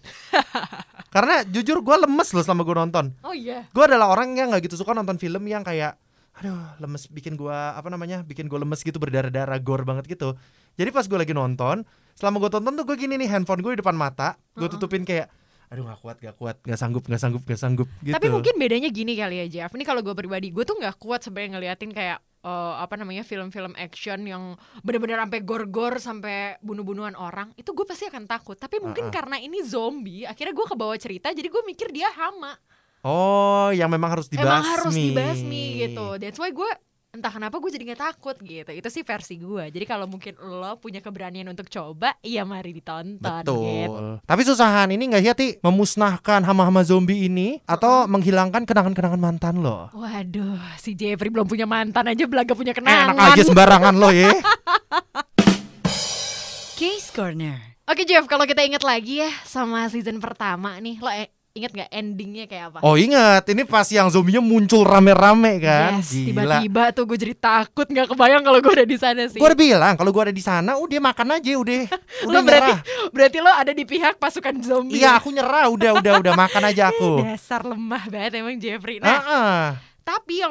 Karena 1.15 1.45
jujur 1.47 1.85
gue 1.85 1.97
lemes 2.03 2.29
loh 2.35 2.43
selama 2.43 2.63
gue 2.67 2.77
nonton. 2.77 3.05
Oh 3.23 3.37
iya. 3.37 3.69
Gue 3.71 3.85
adalah 3.87 4.11
orang 4.11 4.35
yang 4.35 4.51
nggak 4.51 4.67
gitu 4.67 4.81
suka 4.81 4.91
nonton 4.97 5.21
film 5.23 5.45
yang 5.47 5.63
kayak 5.63 6.01
aduh 6.33 6.81
lemes 6.81 7.13
bikin 7.13 7.37
gue 7.37 7.53
apa 7.53 7.85
namanya 7.93 8.25
bikin 8.25 8.49
gue 8.49 8.57
lemes 8.57 8.81
gitu 8.81 8.97
berdarah-darah 8.97 9.61
gore 9.61 9.85
banget 9.85 10.09
gitu. 10.09 10.35
Jadi 10.81 10.89
pas 10.89 11.05
gue 11.05 11.19
lagi 11.21 11.37
nonton, 11.37 11.85
selama 12.17 12.41
gue 12.41 12.51
tonton 12.51 12.73
tuh 12.73 12.85
gue 12.89 12.97
gini 12.97 13.21
nih 13.21 13.29
handphone 13.29 13.61
gue 13.61 13.77
di 13.77 13.85
depan 13.85 13.93
mata, 13.93 14.41
gue 14.57 14.67
tutupin 14.73 15.05
kayak 15.05 15.29
aduh 15.73 15.89
gak 15.89 16.01
kuat 16.05 16.17
gak 16.21 16.37
kuat 16.37 16.57
gak 16.61 16.77
sanggup 16.77 17.09
gak 17.09 17.17
sanggup 17.17 17.43
gak 17.49 17.57
sanggup 17.57 17.89
gitu. 18.05 18.13
Tapi 18.13 18.29
mungkin 18.29 18.61
bedanya 18.61 18.93
gini 18.93 19.17
kali 19.17 19.41
ya 19.41 19.47
Jeff. 19.49 19.73
Ini 19.73 19.85
kalau 19.89 20.05
gue 20.05 20.13
pribadi, 20.13 20.53
gue 20.53 20.69
tuh 20.69 20.77
nggak 20.77 21.01
kuat 21.01 21.25
sebenarnya 21.25 21.51
ngeliatin 21.57 21.91
kayak 21.97 22.21
eh, 22.45 22.75
apa 22.77 22.95
namanya 23.01 23.25
film-film 23.25 23.73
action 23.81 24.29
yang 24.29 24.61
benar-benar 24.85 25.25
sampai 25.25 25.41
gor-gor 25.41 25.97
sampai 25.97 26.61
bunuh-bunuhan 26.61 27.17
orang. 27.17 27.57
Itu 27.57 27.73
gue 27.73 27.89
pasti 27.89 28.05
akan 28.05 28.29
takut. 28.29 28.61
Tapi 28.61 28.85
mungkin 28.85 29.09
Uh-uh. 29.09 29.17
karena 29.17 29.41
ini 29.41 29.65
zombie, 29.65 30.29
akhirnya 30.29 30.53
gue 30.53 30.67
kebawa 30.69 30.95
cerita, 31.01 31.33
jadi 31.33 31.49
gue 31.49 31.63
mikir 31.65 31.89
dia 31.89 32.13
hama. 32.13 32.53
Oh, 33.03 33.73
yang 33.75 33.89
memang 33.89 34.15
harus 34.15 34.29
dibasmi. 34.29 34.47
Emang 34.47 34.63
harus 34.63 34.95
dibasmi 34.95 35.65
gitu. 35.89 36.07
That's 36.21 36.37
why 36.39 36.53
gue 36.53 36.71
entah 37.13 37.29
kenapa 37.29 37.61
gue 37.61 37.69
jadi 37.69 37.93
nggak 37.93 38.01
takut 38.03 38.37
gitu. 38.41 38.73
Itu 38.73 38.89
sih 38.89 39.05
versi 39.05 39.37
gue. 39.37 39.69
Jadi 39.69 39.85
kalau 39.85 40.09
mungkin 40.09 40.33
lo 40.41 40.81
punya 40.81 41.05
keberanian 41.05 41.45
untuk 41.45 41.69
coba, 41.69 42.17
iya 42.25 42.41
mari 42.43 42.73
ditonton. 42.73 43.45
Gitu. 43.45 43.53
Betul. 43.53 44.25
Tapi 44.25 44.43
susahan 44.43 44.89
ini 44.89 45.13
nggak 45.13 45.21
sih 45.21 45.31
Ti 45.33 45.47
memusnahkan 45.61 46.41
hama-hama 46.41 46.81
zombie 46.81 47.29
ini 47.29 47.61
atau 47.65 48.09
menghilangkan 48.09 48.65
kenangan-kenangan 48.65 49.21
mantan 49.21 49.61
lo? 49.61 49.93
Waduh, 49.93 50.57
si 50.77 50.97
Jeffrey 50.97 51.29
belum 51.29 51.45
punya 51.45 51.69
mantan 51.69 52.09
aja 52.09 52.25
belaga 52.25 52.57
punya 52.57 52.73
Eh, 52.73 52.81
kenangan. 52.81 53.13
enak 53.13 53.37
aja 53.37 53.43
sembarangan 53.45 53.95
lo 53.95 54.09
ya. 54.09 54.33
Case 56.73 57.13
Corner. 57.13 57.77
Oke 57.85 58.09
Jeff, 58.09 58.25
kalau 58.25 58.49
kita 58.49 58.65
ingat 58.65 58.81
lagi 58.81 59.21
ya 59.21 59.29
sama 59.45 59.85
season 59.87 60.17
pertama 60.17 60.81
nih, 60.81 60.97
lo 60.97 61.13
e- 61.13 61.29
inget 61.53 61.69
nggak 61.71 61.91
endingnya 61.91 62.45
kayak 62.47 62.65
apa? 62.73 62.79
Oh 62.81 62.97
ingat, 62.97 63.45
ini 63.47 63.63
pas 63.63 63.85
yang 63.87 64.09
zombinya 64.09 64.41
muncul 64.41 64.83
rame-rame 64.83 65.61
kan? 65.61 66.01
yes, 66.01 66.09
tiba-tiba 66.09 66.89
tuh 66.91 67.05
gue 67.05 67.19
jadi 67.19 67.35
takut 67.35 67.85
nggak 67.85 68.09
kebayang 68.09 68.41
kalau 68.41 68.59
gue 68.59 68.73
ada 68.73 68.89
di 68.89 68.97
sana 68.97 69.29
sih. 69.29 69.37
Gue 69.37 69.47
udah 69.47 69.61
bilang 69.61 69.95
kalau 69.95 70.11
gue 70.11 70.23
ada 70.25 70.35
di 70.35 70.41
sana, 70.41 70.81
udah 70.81 70.99
makan 70.99 71.29
aja 71.37 71.53
udah. 71.53 71.83
lo 72.25 72.29
Udah 72.33 72.41
berarti 72.43 72.73
nyerah. 72.73 72.81
berarti 73.13 73.39
lo 73.39 73.53
ada 73.53 73.73
di 73.73 73.85
pihak 73.85 74.15
pasukan 74.17 74.55
zombie. 74.59 74.97
Iya 74.97 75.05
ya? 75.05 75.11
aku 75.21 75.29
nyerah, 75.29 75.69
udah 75.69 75.91
udah 76.01 76.13
udah 76.25 76.33
makan 76.33 76.63
aja 76.67 76.89
aku. 76.89 77.21
Dasar 77.29 77.61
lemah 77.63 78.05
banget 78.09 78.33
emang 78.41 78.57
Jeffrey. 78.57 78.97
Ah, 78.99 79.05
Nah, 79.05 79.21
ah. 79.21 79.65
tapi 79.77 79.92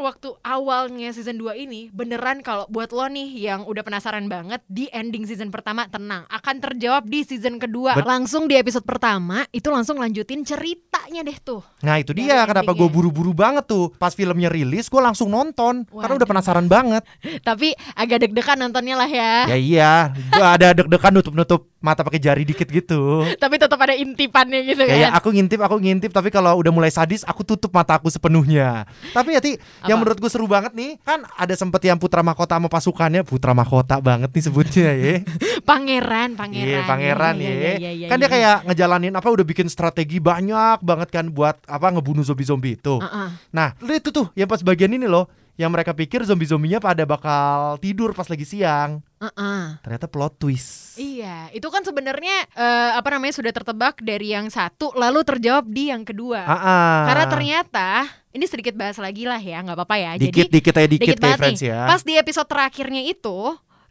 waktu 0.02 0.34
awalnya 0.42 1.10
season 1.10 1.38
2 1.38 1.54
ini 1.60 1.88
beneran 1.90 2.42
kalau 2.42 2.66
buat 2.68 2.90
lo 2.90 3.06
nih 3.06 3.30
yang 3.40 3.64
udah 3.64 3.80
penasaran 3.80 4.26
banget 4.26 4.60
di 4.66 4.90
ending 4.90 5.24
season 5.24 5.48
pertama 5.48 5.86
tenang 5.86 6.26
akan 6.28 6.56
terjawab 6.60 7.06
di 7.06 7.22
season 7.22 7.56
kedua. 7.56 7.94
Bet- 7.94 8.04
langsung 8.04 8.46
di 8.46 8.54
episode 8.54 8.82
pertama 8.82 9.46
itu 9.50 9.68
langsung 9.68 9.96
lanjutin 9.96 10.42
ceritanya 10.42 11.22
deh 11.22 11.38
tuh. 11.38 11.62
Nah 11.80 11.96
itu 11.96 12.12
Dari 12.12 12.26
dia 12.26 12.44
kenapa 12.44 12.68
gue 12.68 12.82
endingnya. 12.82 12.92
buru-buru 12.92 13.32
banget 13.32 13.66
tuh 13.66 13.94
Pas 13.96 14.12
filmnya 14.12 14.48
rilis 14.48 14.86
gue 14.86 14.98
langsung 14.98 15.28
nonton 15.28 15.86
Karena 15.86 16.14
udah 16.14 16.20
Waduh. 16.20 16.30
penasaran 16.30 16.66
banget 16.66 17.02
Tapi 17.48 17.72
agak 17.94 18.22
deg-degan 18.22 18.60
nontonnya 18.60 18.96
lah 18.96 19.08
ya. 19.08 19.34
Ya 19.48 19.58
iya 19.58 19.94
Gue 20.28 20.44
ada 20.44 20.74
deg-degan 20.74 21.14
nutup-nutup 21.14 21.71
mata 21.82 22.06
pakai 22.06 22.22
jari 22.22 22.46
dikit 22.46 22.70
gitu. 22.70 23.26
Tapi 23.44 23.58
tetap 23.58 23.76
ada 23.76 23.98
intipannya 23.98 24.62
gitu 24.64 24.86
Kayak 24.86 25.12
kan. 25.12 25.18
aku 25.18 25.30
ngintip, 25.34 25.60
aku 25.60 25.76
ngintip, 25.82 26.12
tapi 26.14 26.30
kalau 26.30 26.54
udah 26.56 26.70
mulai 26.70 26.94
sadis, 26.94 27.26
aku 27.26 27.42
tutup 27.42 27.74
mata 27.74 27.98
aku 27.98 28.08
sepenuhnya. 28.08 28.86
Tapi 29.12 29.34
ya 29.34 29.42
Ti, 29.42 29.58
yang 29.90 29.98
menurut 29.98 30.22
gue 30.22 30.30
seru 30.30 30.46
banget 30.46 30.78
nih, 30.78 31.02
kan 31.02 31.26
ada 31.26 31.54
sempet 31.58 31.82
yang 31.84 31.98
putra 31.98 32.22
mahkota 32.22 32.56
sama 32.56 32.70
pasukannya, 32.70 33.26
putra 33.26 33.52
mahkota 33.52 33.98
banget 33.98 34.30
nih 34.30 34.44
sebutnya 34.46 34.90
ya. 34.94 35.16
Pangeran, 35.70 36.38
pangeran. 36.38 36.70
Iya 36.70 36.80
pangeran 36.86 37.36
Iya, 37.42 37.52
ya. 37.52 37.74
iya, 37.94 38.08
kan 38.08 38.22
dia 38.22 38.30
kayak 38.30 38.70
ngejalanin 38.70 39.14
apa 39.14 39.28
udah 39.28 39.46
bikin 39.46 39.66
strategi 39.66 40.22
banyak 40.22 40.86
banget 40.86 41.10
kan 41.10 41.26
buat 41.30 41.58
apa 41.66 41.90
ngebunuh 41.92 42.22
zombie-zombie 42.22 42.78
itu. 42.78 43.02
Heeh. 43.02 43.28
Nah, 43.50 43.74
lu 43.82 43.92
itu 43.92 44.14
tuh 44.14 44.30
yang 44.38 44.46
pas 44.46 44.62
bagian 44.62 44.94
ini 44.94 45.10
loh, 45.10 45.26
yang 45.62 45.70
mereka 45.70 45.94
pikir 45.94 46.26
zombie-zombinya 46.26 46.82
pada 46.82 47.06
bakal 47.06 47.78
tidur 47.78 48.18
pas 48.18 48.26
lagi 48.26 48.42
siang. 48.42 49.06
Heeh. 49.22 49.78
Ternyata 49.86 50.10
plot 50.10 50.42
twist. 50.42 50.98
Iya, 50.98 51.54
itu 51.54 51.70
kan 51.70 51.86
sebenarnya 51.86 52.50
eh, 52.58 52.92
apa 52.98 53.14
namanya 53.14 53.38
sudah 53.38 53.54
tertebak 53.54 54.02
dari 54.02 54.34
yang 54.34 54.50
satu 54.50 54.90
lalu 54.98 55.22
terjawab 55.22 55.70
di 55.70 55.94
yang 55.94 56.02
kedua. 56.02 56.42
Ah. 56.50 57.06
Karena 57.06 57.26
ternyata 57.30 57.90
ini 58.34 58.50
sedikit 58.50 58.74
bahas 58.74 58.98
lagi 58.98 59.30
lah 59.30 59.38
ya, 59.38 59.62
nggak 59.62 59.78
apa-apa 59.78 59.98
ya. 60.02 60.12
dikit 60.18 60.50
Jadi 60.50 60.56
dikit 60.58 60.74
aja 60.74 60.88
dikit, 60.90 61.02
dikit 61.06 61.18
kayak 61.22 61.22
banget 61.22 61.40
friends 61.40 61.62
nih. 61.62 61.70
ya. 61.70 61.82
Pas 61.86 62.02
di 62.02 62.14
episode 62.18 62.50
terakhirnya 62.50 63.02
itu 63.06 63.40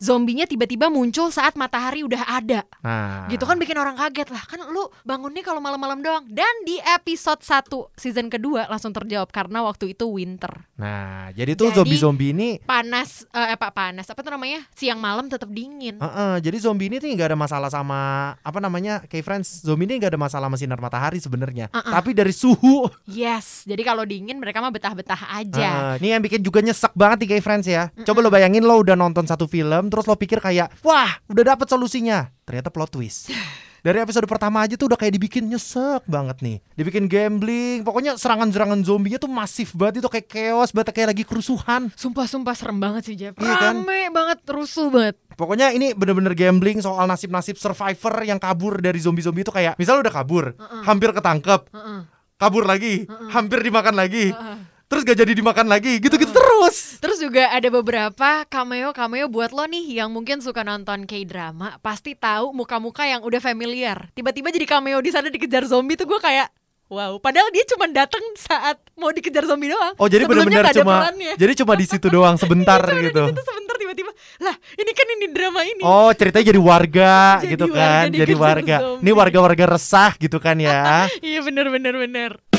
zombinya 0.01 0.49
tiba-tiba 0.49 0.89
muncul 0.89 1.29
saat 1.29 1.55
matahari 1.55 2.03
udah 2.03 2.25
ada. 2.27 2.65
Nah. 2.81 3.29
Gitu 3.29 3.45
kan 3.45 3.61
bikin 3.61 3.77
orang 3.77 3.95
kaget 3.95 4.33
lah. 4.33 4.43
Kan 4.49 4.65
lu 4.73 4.89
bangunnya 5.05 5.45
kalau 5.45 5.61
malam-malam 5.61 6.01
doang. 6.01 6.25
Dan 6.27 6.51
di 6.65 6.81
episode 6.81 7.45
1 7.45 7.69
season 8.01 8.33
kedua 8.33 8.67
langsung 8.67 8.97
terjawab 8.97 9.29
karena 9.29 9.61
waktu 9.61 9.93
itu 9.93 10.09
winter. 10.09 10.65
Nah, 10.81 11.29
jadi 11.37 11.53
tuh 11.53 11.71
zombie-zombie 11.77 12.33
ini 12.33 12.49
Panas 12.65 13.29
eh 13.37 13.53
apa 13.53 13.69
panas? 13.71 14.09
Apa 14.09 14.25
tuh 14.25 14.33
namanya? 14.33 14.65
Siang 14.73 14.97
malam 14.97 15.29
tetap 15.29 15.53
dingin. 15.53 16.01
Heeh, 16.01 16.35
jadi 16.41 16.57
zombie 16.57 16.89
ini 16.89 16.97
tuh 16.97 17.13
nggak 17.13 17.37
ada 17.37 17.39
masalah 17.39 17.69
sama 17.69 18.33
apa 18.41 18.59
namanya 18.59 19.05
kayak 19.05 19.23
friends 19.23 19.61
zombie 19.61 19.85
ini 19.85 20.01
nggak 20.01 20.17
ada 20.17 20.21
masalah 20.21 20.49
sama 20.49 20.57
sinar 20.57 20.81
matahari 20.81 21.21
sebenarnya 21.21 21.69
Uh-uh. 21.69 21.93
tapi 21.93 22.17
dari 22.17 22.33
suhu 22.33 22.89
Yes. 23.05 23.69
Jadi 23.69 23.83
kalau 23.85 24.09
dingin 24.09 24.41
mereka 24.41 24.65
mah 24.65 24.73
betah-betah 24.73 25.37
aja. 25.37 25.69
Heeh, 25.69 25.93
ini 26.01 26.09
yang 26.17 26.23
bikin 26.25 26.41
juga 26.41 26.65
nyesek 26.65 26.97
banget 26.97 27.27
nih 27.27 27.29
kayak 27.37 27.45
friends 27.45 27.67
ya 27.69 27.93
coba 28.09 28.25
lo 28.25 28.31
bayangin 28.33 28.65
lo 28.65 28.81
udah 28.81 28.97
nonton 28.97 29.29
satu 29.29 29.45
film 29.45 29.90
terus 29.91 30.07
lo 30.07 30.15
pikir 30.15 30.39
kayak 30.39 30.71
wah 30.81 31.19
udah 31.27 31.55
dapet 31.55 31.67
solusinya 31.67 32.31
ternyata 32.47 32.71
plot 32.71 32.95
twist 32.95 33.29
dari 33.81 33.97
episode 33.97 34.29
pertama 34.29 34.61
aja 34.61 34.77
tuh 34.77 34.93
udah 34.93 34.99
kayak 35.01 35.17
dibikin 35.17 35.49
nyesek 35.49 36.05
banget 36.05 36.37
nih 36.45 36.57
dibikin 36.77 37.09
gambling 37.09 37.81
pokoknya 37.81 38.21
serangan-serangan 38.21 38.85
zombinya 38.85 39.17
tuh 39.17 39.33
masif 39.33 39.73
banget 39.73 40.05
itu 40.05 40.09
kayak 40.13 40.27
chaos 40.29 40.71
banget 40.71 40.93
kayak 40.93 41.09
lagi 41.17 41.25
kerusuhan 41.25 41.89
Sumpah-sumpah 41.97 42.53
serem 42.53 42.77
banget 42.77 43.03
sih 43.09 43.17
Jeff. 43.17 43.33
Iya 43.41 43.57
kan? 43.57 43.81
Rame 43.83 44.13
banget, 44.13 44.45
rusuh 44.49 44.93
banget. 44.93 45.17
Pokoknya 45.33 45.73
ini 45.73 45.97
bener-bener 45.97 46.37
gambling 46.37 46.85
soal 46.85 47.09
nasib-nasib 47.09 47.57
survivor 47.57 48.21
yang 48.21 48.37
kabur 48.37 48.85
dari 48.85 49.01
zombie-zombie 49.01 49.41
itu 49.41 49.53
kayak 49.53 49.81
misal 49.81 50.01
udah 50.01 50.13
kabur, 50.13 50.53
hampir 50.85 51.17
ketangkep, 51.17 51.73
Heeh. 51.73 52.01
kabur 52.37 52.69
lagi, 52.69 53.09
hampir 53.33 53.65
dimakan 53.65 53.97
lagi, 53.97 54.37
Heeh. 54.37 54.57
Terus 54.91 55.07
gak 55.07 55.23
jadi 55.23 55.33
dimakan 55.39 55.71
lagi, 55.71 56.03
gitu-gitu 56.03 56.35
terus. 56.35 56.99
Terus 56.99 57.23
juga 57.23 57.47
ada 57.47 57.69
beberapa 57.71 58.43
cameo-cameo 58.51 59.31
buat 59.31 59.55
lo 59.55 59.63
nih 59.71 60.03
yang 60.03 60.11
mungkin 60.11 60.43
suka 60.43 60.67
nonton 60.67 61.07
K-drama, 61.07 61.79
pasti 61.79 62.19
tahu 62.19 62.51
muka-muka 62.51 63.07
yang 63.07 63.23
udah 63.23 63.39
familiar. 63.39 64.11
Tiba-tiba 64.19 64.51
jadi 64.51 64.67
cameo 64.67 64.99
di 64.99 65.15
sana 65.15 65.31
dikejar 65.31 65.63
zombie 65.71 65.95
tuh 65.95 66.11
gue 66.11 66.19
kayak 66.19 66.51
wow, 66.91 67.23
padahal 67.23 67.55
dia 67.55 67.63
cuma 67.71 67.87
datang 67.87 68.21
saat 68.35 68.83
mau 68.99 69.15
dikejar 69.15 69.47
zombie 69.47 69.71
doang. 69.71 69.95
Oh 69.95 70.11
jadi 70.11 70.27
ada 70.27 70.75
cuma, 70.75 71.07
perannya. 71.07 71.33
jadi 71.39 71.53
cuma 71.63 71.73
di 71.79 71.87
situ 71.87 72.07
doang 72.11 72.35
sebentar 72.43 72.83
Cuma 72.83 72.99
gitu. 72.99 73.23
Di 73.25 73.31
situ 73.31 73.43
sebentar 73.47 73.75
tiba-tiba. 73.79 74.11
Lah, 74.43 74.57
ini 74.75 74.91
kan 74.91 75.07
ini 75.07 75.27
drama 75.31 75.61
ini. 75.63 75.83
Oh 75.87 76.11
ceritanya 76.11 76.51
jadi 76.51 76.61
warga 76.61 77.15
Jadi 77.47 77.51
gitu 77.55 77.65
warga 77.71 77.79
kan, 77.79 78.05
jadi 78.11 78.35
warga. 78.35 78.77
zombie. 78.83 79.03
Ini 79.07 79.11
warga-warga 79.15 79.65
resah 79.79 80.11
gitu 80.19 80.43
kan 80.43 80.59
ya. 80.59 81.07
Iya 81.23 81.47
bener 81.47 81.71
bener 81.71 81.95
bener. 81.95 82.50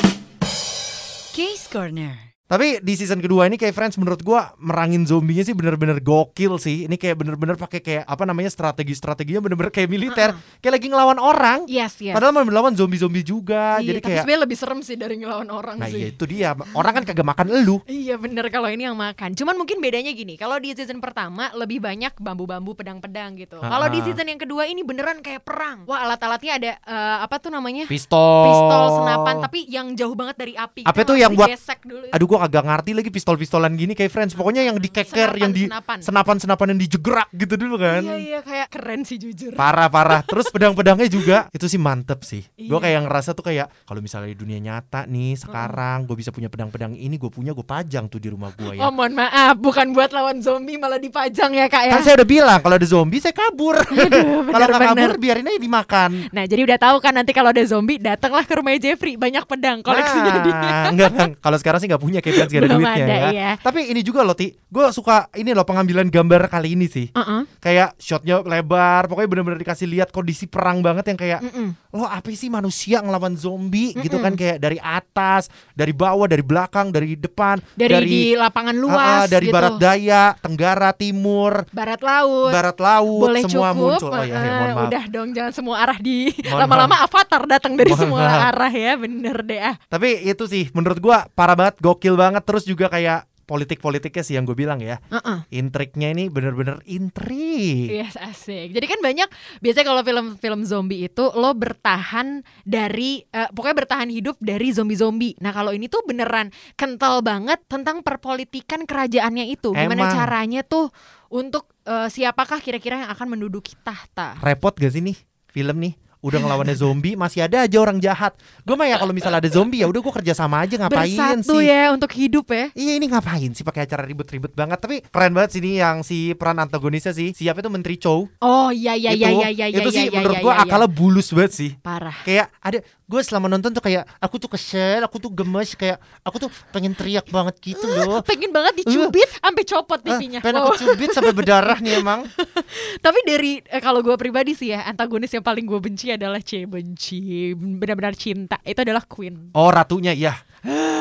Case 1.42 1.66
Corner. 1.66 2.31
Tapi 2.52 2.84
di 2.84 2.92
season 2.92 3.16
kedua 3.16 3.48
ini 3.48 3.56
kayak 3.56 3.72
Friends 3.72 3.96
menurut 3.96 4.20
gua 4.20 4.52
merangin 4.60 5.08
zombinya 5.08 5.40
sih 5.40 5.56
bener-bener 5.56 6.04
gokil 6.04 6.60
sih. 6.60 6.84
Ini 6.84 7.00
kayak 7.00 7.16
bener-bener 7.16 7.56
pakai 7.56 7.80
kayak 7.80 8.04
apa 8.04 8.28
namanya 8.28 8.52
strategi-strateginya 8.52 9.40
bener-bener 9.40 9.72
kayak 9.72 9.88
militer, 9.88 10.36
kayak 10.60 10.72
lagi 10.76 10.86
ngelawan 10.92 11.16
orang. 11.16 11.64
Yes, 11.64 11.96
yes. 11.96 12.12
Padahal 12.12 12.36
mau 12.36 12.44
melawan 12.44 12.76
zombie-zombie 12.76 13.24
juga. 13.24 13.80
iya, 13.80 13.96
jadi 13.96 13.98
tapi 13.98 14.08
kayak 14.12 14.20
sebenarnya 14.20 14.42
lebih 14.44 14.56
serem 14.60 14.80
sih 14.84 14.96
dari 15.00 15.16
ngelawan 15.16 15.48
orang 15.48 15.80
Nah, 15.80 15.88
sih. 15.88 15.96
iya 15.96 16.06
itu 16.12 16.24
dia. 16.28 16.52
Orang 16.76 16.92
kan 16.92 17.08
kagak 17.08 17.24
makan 17.24 17.46
elu. 17.56 17.80
Iya 17.88 18.20
bener 18.20 18.44
kalau 18.52 18.68
ini 18.68 18.84
yang 18.84 19.00
makan. 19.00 19.32
Cuman 19.32 19.56
mungkin 19.56 19.80
bedanya 19.80 20.12
gini, 20.12 20.36
kalau 20.36 20.60
di 20.60 20.76
season 20.76 21.00
pertama 21.00 21.48
lebih 21.56 21.80
banyak 21.80 22.12
bambu-bambu 22.20 22.76
pedang-pedang 22.76 23.32
gitu. 23.40 23.64
Kalau 23.64 23.88
di 23.88 24.04
season 24.04 24.28
yang 24.28 24.36
kedua 24.36 24.68
ini 24.68 24.84
beneran 24.84 25.24
kayak 25.24 25.40
perang. 25.40 25.88
Wah 25.88 26.04
alat-alatnya 26.04 26.52
ada 26.60 26.72
eh, 26.76 27.16
apa 27.24 27.40
tuh 27.40 27.48
namanya? 27.48 27.88
Pistol. 27.88 28.44
Pistol 28.44 28.84
senapan 29.00 29.34
tapi 29.40 29.64
yang 29.72 29.96
jauh 29.96 30.12
banget 30.12 30.36
dari 30.36 30.52
api. 30.52 30.84
Apa 30.84 31.00
harus 31.00 31.16
yang 31.16 31.32
buat- 31.32 31.48
itu. 31.48 32.12
Aduh 32.12 32.26
gua 32.28 32.41
kagak 32.42 32.64
ngerti 32.64 32.90
lagi 32.92 33.10
pistol-pistolan 33.10 33.72
gini 33.72 33.92
kayak 33.92 34.10
Friends. 34.10 34.34
Pokoknya 34.34 34.62
yang 34.62 34.76
dikeker, 34.76 35.30
Senapan, 35.30 35.40
yang 35.40 35.52
di 35.52 35.64
senapan. 35.66 35.98
senapan-senapan 36.02 36.66
yang 36.74 36.80
dijegerak 36.80 37.28
gitu 37.32 37.54
dulu 37.56 37.76
kan. 37.78 38.02
Iya 38.02 38.16
iya 38.18 38.40
kayak 38.40 38.68
keren 38.68 39.00
sih 39.02 39.16
jujur. 39.16 39.54
Parah 39.54 39.86
parah. 39.86 40.20
Terus 40.22 40.50
pedang-pedangnya 40.50 41.06
juga 41.06 41.46
itu 41.50 41.66
sih 41.66 41.78
mantep 41.78 42.20
sih. 42.22 42.42
Gue 42.58 42.76
Iya. 42.76 42.84
kayak 42.84 43.00
ngerasa 43.06 43.30
tuh 43.32 43.44
kayak 43.44 43.70
kalau 43.84 44.00
misalnya 44.00 44.28
di 44.28 44.38
dunia 44.38 44.58
nyata 44.58 45.06
nih 45.06 45.38
sekarang 45.38 46.04
gue 46.04 46.16
bisa 46.16 46.28
punya 46.28 46.46
pedang-pedang 46.46 46.92
ini 46.92 47.14
gue 47.14 47.28
punya 47.28 47.52
gue 47.52 47.62
pajang 47.62 48.06
tuh 48.06 48.18
di 48.18 48.28
rumah 48.28 48.50
gue 48.52 48.76
ya. 48.76 48.80
Oh 48.82 48.90
mohon 48.90 49.14
maaf, 49.14 49.54
bukan 49.56 49.92
buat 49.92 50.10
lawan 50.10 50.40
zombie 50.40 50.76
malah 50.76 50.98
dipajang 50.98 51.52
ya 51.52 51.66
kak 51.66 51.82
ya. 51.86 51.92
Kan 51.94 52.02
saya 52.02 52.14
udah 52.18 52.28
bilang 52.28 52.58
kalau 52.58 52.74
ada 52.74 52.86
zombie 52.86 53.20
saya 53.20 53.32
kabur. 53.32 53.78
kalau 54.52 54.64
nggak 54.66 54.80
kabur 54.90 55.12
biarin 55.16 55.46
aja 55.46 55.60
dimakan. 55.60 56.10
Nah 56.30 56.44
jadi 56.44 56.62
udah 56.64 56.78
tahu 56.78 56.96
kan 56.98 57.12
nanti 57.14 57.30
kalau 57.30 57.50
ada 57.50 57.62
zombie 57.62 57.96
datanglah 57.96 58.42
ke 58.42 58.54
rumah 58.56 58.74
Jeffrey 58.74 59.14
banyak 59.14 59.44
pedang 59.44 59.78
koleksinya 59.80 60.32
nah, 60.32 60.42
dia. 60.42 60.54
enggak 60.90 61.10
kan. 61.12 61.28
Kalau 61.38 61.56
sekarang 61.56 61.78
sih 61.78 61.86
nggak 61.86 62.02
punya 62.02 62.18
kayak 62.18 62.31
Nggak 62.32 62.48
ada 62.48 62.60
Belum 62.62 62.78
duitnya 62.78 63.04
ada, 63.04 63.14
ya. 63.14 63.30
iya. 63.30 63.50
Tapi 63.56 63.80
ini 63.86 64.00
juga 64.00 64.20
loh 64.20 64.32
Ti, 64.32 64.48
gue 64.48 64.84
suka 64.90 65.28
ini 65.34 65.50
loh 65.50 65.62
pengambilan 65.62 66.06
gambar 66.06 66.48
kali 66.48 66.72
ini 66.72 66.86
sih. 66.86 67.06
Uh-uh. 67.10 67.44
Kayak 67.58 67.94
shotnya 67.96 68.40
lebar, 68.40 69.06
pokoknya 69.06 69.28
bener-bener 69.28 69.58
dikasih 69.58 69.86
lihat 69.86 70.08
kondisi 70.10 70.44
perang 70.44 70.80
banget 70.80 71.04
yang 71.06 71.18
kayak 71.18 71.40
Mm-mm. 71.40 71.68
lo 71.90 72.04
apa 72.04 72.26
sih 72.30 72.48
manusia 72.48 72.98
ngelawan 72.98 73.34
zombie 73.34 73.92
gitu 73.96 74.16
kan 74.16 74.32
kayak 74.32 74.56
dari 74.56 74.78
atas, 74.78 75.46
dari 75.70 75.92
bawah, 75.92 76.24
dari 76.24 76.40
belakang, 76.40 76.88
dari 76.88 77.14
depan, 77.14 77.60
Dari, 77.72 77.94
di 78.02 78.22
lapangan 78.32 78.72
Ah, 78.72 78.78
ah, 78.78 78.82
luas 78.82 79.22
dari 79.26 79.46
gitu. 79.46 79.54
barat 79.54 79.74
daya, 79.76 80.24
tenggara, 80.38 80.90
timur, 80.92 81.68
barat 81.68 82.00
laut. 82.00 82.50
barat 82.50 82.78
laut, 82.78 83.20
boleh 83.22 83.42
semua 83.42 83.70
cukup. 83.70 83.80
muncul. 83.98 84.10
Oh 84.10 84.22
ya, 84.22 84.32
ya, 84.32 84.50
mohon 84.54 84.70
maaf. 84.72 84.86
udah 84.86 85.04
dong 85.06 85.28
jangan 85.30 85.52
semua 85.52 85.76
arah 85.78 85.98
di 85.98 86.16
lama-lama 86.46 86.96
avatar 87.02 87.42
datang 87.44 87.74
dari 87.74 87.90
Mohon 87.90 88.00
semua 88.00 88.20
maaf. 88.22 88.48
arah 88.48 88.72
ya, 88.72 88.92
bener 88.96 89.36
deh 89.42 89.60
ah. 89.60 89.74
Tapi 89.84 90.08
itu 90.22 90.44
sih 90.46 90.64
menurut 90.70 90.96
gua 90.96 91.28
parah 91.30 91.52
banget, 91.52 91.76
gokil 91.78 92.14
banget 92.14 92.21
terus 92.44 92.62
juga 92.68 92.86
kayak 92.92 93.32
politik-politiknya 93.42 94.22
sih 94.24 94.34
yang 94.38 94.46
gue 94.46 94.56
bilang 94.56 94.78
ya. 94.80 95.02
Uh-uh. 95.10 95.44
Intriknya 95.52 96.14
ini 96.14 96.30
bener-bener 96.30 96.80
intrik. 96.88 97.90
Yes, 97.90 98.16
asik. 98.16 98.72
Jadi 98.72 98.86
kan 98.86 99.00
banyak 99.02 99.28
biasanya 99.60 99.86
kalau 99.92 100.02
film-film 100.06 100.60
zombie 100.64 101.04
itu 101.10 101.24
lo 101.34 101.52
bertahan 101.52 102.46
dari 102.62 103.20
eh, 103.28 103.50
pokoknya 103.52 103.76
bertahan 103.84 104.08
hidup 104.08 104.38
dari 104.40 104.72
zombie-zombie. 104.72 105.42
Nah, 105.42 105.52
kalau 105.52 105.74
ini 105.74 105.90
tuh 105.90 106.00
beneran 106.06 106.48
kental 106.78 107.20
banget 107.20 107.60
tentang 107.66 108.00
perpolitikan 108.00 108.86
kerajaannya 108.86 109.50
itu. 109.50 109.74
Gimana 109.74 110.08
Emang. 110.08 110.14
caranya 110.16 110.60
tuh 110.64 110.88
untuk 111.28 111.68
eh, 111.84 112.08
siapakah 112.08 112.62
kira-kira 112.62 113.04
yang 113.04 113.10
akan 113.12 113.36
menduduki 113.36 113.76
tahta. 113.82 114.38
Repot 114.40 114.72
gak 114.72 114.96
sih 114.96 115.02
nih 115.02 115.18
film 115.52 115.76
nih? 115.82 116.01
Udah 116.22 116.38
ngelawannya 116.38 116.72
zombie 116.72 117.12
masih 117.12 117.42
ada 117.42 117.62
aja 117.62 117.76
orang 117.76 117.98
jahat. 117.98 118.32
Gue 118.62 118.72
mah 118.72 118.86
ya 118.86 118.94
kalau 118.94 119.10
misalnya 119.10 119.38
ada 119.38 119.50
zombie 119.50 119.78
ya 119.78 119.86
udah 119.86 119.98
gue 119.98 120.14
kerja 120.16 120.32
sama 120.32 120.62
aja 120.62 120.78
ngapain 120.78 121.10
Bersatu 121.10 121.58
sih? 121.58 121.66
ya 121.66 121.90
untuk 121.90 122.10
hidup 122.12 122.46
ya. 122.46 122.70
Iya 122.72 122.92
ini 122.94 123.06
ngapain 123.06 123.50
sih 123.50 123.60
pakai 123.60 123.84
acara 123.84 124.02
ribet-ribet 124.02 124.52
banget 124.52 124.78
Tapi 124.78 125.02
keren 125.04 125.32
banget 125.32 125.50
sih 125.50 125.60
ini 125.60 125.76
yang 125.76 126.00
si 126.00 126.30
peran 126.32 126.56
antagonisnya 126.56 127.10
sih 127.10 127.32
Siapa 127.32 127.58
itu 127.58 127.68
Menteri 127.68 127.96
Chow 127.96 128.30
Oh 128.38 128.70
iya 128.70 128.94
iya 128.94 129.10
iya 129.10 129.28
Itu- 129.28 129.40
iya 129.40 129.48
iya 129.50 129.66
Itu 129.74 129.82
iya, 129.84 129.90
sih 129.90 130.04
iya, 130.06 130.14
menurut 130.14 130.38
iya, 130.38 130.46
iya. 130.46 130.62
akalnya 130.62 130.88
bulus 130.88 131.28
banget 131.28 131.52
sih 131.52 131.70
parah. 131.76 132.14
Kayak 132.22 132.54
ada 132.56 132.78
gue 133.02 133.20
selama 133.20 133.44
nonton 133.46 133.68
tuh 133.70 133.82
kayak 133.82 134.08
aku 134.16 134.38
tuh 134.38 134.48
kesel, 134.48 135.02
aku 135.02 135.18
tuh 135.18 135.28
gemes 135.28 135.74
kayak 135.74 136.00
aku 136.22 136.38
tuh 136.38 136.50
pengen 136.70 136.92
teriak 136.92 137.28
banget 137.28 137.58
gitu 137.60 137.84
loh. 137.84 138.24
Pengen 138.24 138.48
banget 138.48 138.80
dicubit 138.80 139.28
sampai 139.34 139.64
copot 139.66 139.98
Ah, 139.98 140.04
pipinya. 140.08 140.38
pengen 140.38 140.56
Wow. 140.56 140.70
aku 140.70 140.76
cubit 140.86 141.10
sampai 141.10 141.32
berdarah 141.32 141.76
nih 141.76 141.98
emang. 141.98 142.24
Tapi 143.04 143.18
dari 143.22 143.60
eh, 143.60 143.80
kalau 143.80 144.00
gue 144.00 144.14
pribadi 144.14 144.52
sih 144.52 144.70
ya 144.70 144.86
antagonis 144.86 145.28
yang 145.28 145.42
paling 145.42 145.64
gue 145.64 145.76
benci 145.76 146.08
adalah 146.14 146.40
C 146.44 146.64
benci 146.68 147.52
benar-benar 147.56 148.14
cinta 148.14 148.60
itu 148.62 148.80
adalah 148.80 149.04
Queen. 149.04 149.52
Oh 149.56 149.68
ratunya 149.72 150.12
ya. 150.12 150.34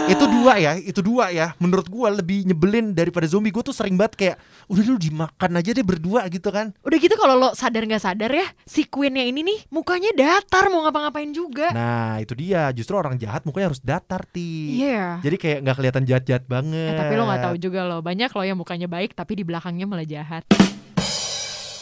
itu 0.10 0.25
dua 0.25 0.58
ya, 0.58 0.74
itu 0.74 1.00
dua 1.06 1.30
ya. 1.30 1.53
Menurut 1.62 1.86
gua 1.86 2.10
lebih 2.10 2.50
nyebelin 2.50 2.98
daripada 2.98 3.30
zombie. 3.30 3.53
Gue 3.53 3.62
tuh 3.62 3.75
sering 3.75 3.94
banget 3.94 4.13
kayak 4.18 4.36
udah 4.65 4.84
lu 4.89 4.98
dimakan 4.98 5.51
aja 5.62 5.70
deh 5.70 5.86
berdua 5.86 6.25
gitu 6.34 6.50
kan. 6.50 6.74
Udah 6.82 6.98
gitu 6.98 7.13
kalau 7.13 7.38
lo 7.38 7.50
sadar 7.53 7.86
nggak 7.86 8.01
sadar 8.01 8.32
ya 8.34 8.48
si 8.65 8.89
Queennya 8.89 9.22
ini 9.22 9.46
nih 9.46 9.60
mukanya 9.70 10.10
datar 10.18 10.74
mau 10.74 10.82
ngapa-ngapain 10.82 11.30
juga. 11.30 11.70
Nah 11.72 12.18
itu 12.18 12.34
dia. 12.34 12.74
Justru 12.74 12.98
orang 12.98 13.22
jahat 13.22 13.46
mukanya 13.46 13.70
harus 13.70 13.82
datar 13.86 14.25
ti. 14.25 14.82
Iya. 14.82 15.22
Jadi 15.22 15.36
kayak 15.38 15.58
nggak 15.62 15.77
kelihatan 15.77 16.03
jahat-jahat 16.10 16.44
banget. 16.50 16.98
Eh, 16.98 16.98
tapi 16.98 17.13
lo 17.13 17.30
nggak 17.30 17.44
tahu 17.46 17.56
juga 17.62 17.80
lo 17.86 18.01
banyak 18.01 18.30
lo 18.34 18.41
yang 18.41 18.58
mukanya 18.58 18.89
baik 18.89 19.13
tapi 19.13 19.38
di 19.38 19.44
belakangnya 19.46 19.86
malah 19.86 20.08
jahat. 20.10 20.41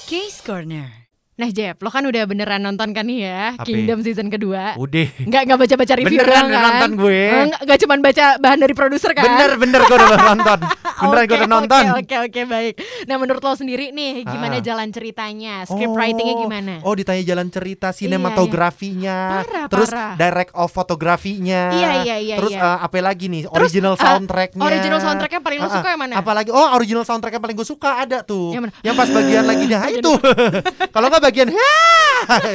Case 0.09 0.41
Corner. 0.43 1.08
Nah 1.39 1.47
Jeb, 1.49 1.79
lo 1.79 1.87
kan 1.87 2.03
udah 2.03 2.23
beneran 2.25 2.59
nonton 2.59 2.91
kan 2.91 3.01
nih 3.01 3.23
ya? 3.23 3.55
Kingdom 3.61 4.03
season 4.03 4.27
kedua. 4.27 4.75
Udah. 4.75 5.07
Nggak 5.17 5.41
nggak 5.41 5.57
baca 5.57 5.75
baca 5.77 5.93
review 5.95 6.19
Beneran 6.19 6.27
doang 6.27 6.47
kan? 6.51 6.63
nonton 6.67 6.89
gue. 6.99 7.15
Eh, 7.23 7.43
Nggak 7.47 7.61
nggak 7.63 7.77
cuma 7.79 7.93
baca 7.97 8.25
bahan 8.37 8.59
dari 8.59 8.73
produser 8.73 9.11
kan? 9.13 9.23
Bener 9.25 9.51
bener 9.55 9.81
gue 9.81 9.95
udah 9.95 10.19
nonton. 10.27 10.59
Beneran 10.99 11.23
gue 11.23 11.31
Oke, 11.31 11.39
udah 11.39 11.49
nonton. 11.49 11.83
Oke 11.95 11.95
oke 11.95 12.27
oke, 12.27 12.41
baik. 12.45 12.73
Nah 13.07 13.15
menurut 13.15 13.39
lo 13.39 13.55
sendiri 13.55 13.89
nih 13.89 14.27
gimana 14.27 14.51
Ah. 14.51 14.61
jalan 14.61 14.87
ceritanya? 14.89 15.63
Script 15.63 15.95
writingnya 15.95 16.35
gimana? 16.37 16.73
Oh 16.83 16.91
ditanya 16.91 17.23
jalan 17.25 17.47
cerita 17.47 17.95
sinematografinya, 18.43 19.17
Parah, 19.41 19.65
terus 19.67 19.89
parah. 19.89 20.13
direct 20.15 20.51
of 20.53 20.69
fotografinya, 20.69 21.71
Iya, 21.71 21.89
iya, 22.03 22.15
iya, 22.19 22.35
terus 22.35 22.51
iya. 22.51 22.63
eh, 22.65 22.77
apa 22.81 22.99
lagi 22.99 23.25
nih 23.27 23.43
Terus, 23.45 23.55
original 23.71 23.93
eh, 23.93 24.01
soundtracknya, 24.01 24.59
original 24.61 24.99
soundtrack 24.99 25.31
yang 25.31 25.43
paling 25.45 25.59
lo 25.59 25.65
Ah, 25.65 25.71
suka 25.71 25.87
ah. 25.87 25.91
yang 25.91 26.01
mana? 26.01 26.13
Apalagi 26.15 26.49
oh 26.49 26.67
original 26.73 27.03
soundtrack 27.03 27.31
yang 27.31 27.43
paling 27.43 27.55
gue 27.55 27.63
suka 27.65 27.89
ada 27.97 28.19
tuh, 28.21 28.51
Yang 28.51 28.63
mana? 28.83 28.93
pas 28.93 29.07
bagian 29.09 29.45
lagi 29.45 29.63
dah 29.65 29.81
Bagian 29.81 29.99
itu, 30.03 30.11
kalau 30.93 31.07
nggak 31.07 31.21
bagian 31.29 31.47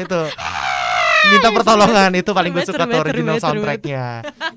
itu. 0.05 0.21
Minta 1.25 1.49
pertolongan 1.57 2.13
itu 2.21 2.31
paling 2.37 2.53
gue 2.53 2.69
suka 2.69 2.85
tuh 2.85 3.01
original 3.01 3.41
soundtracknya. 3.41 4.05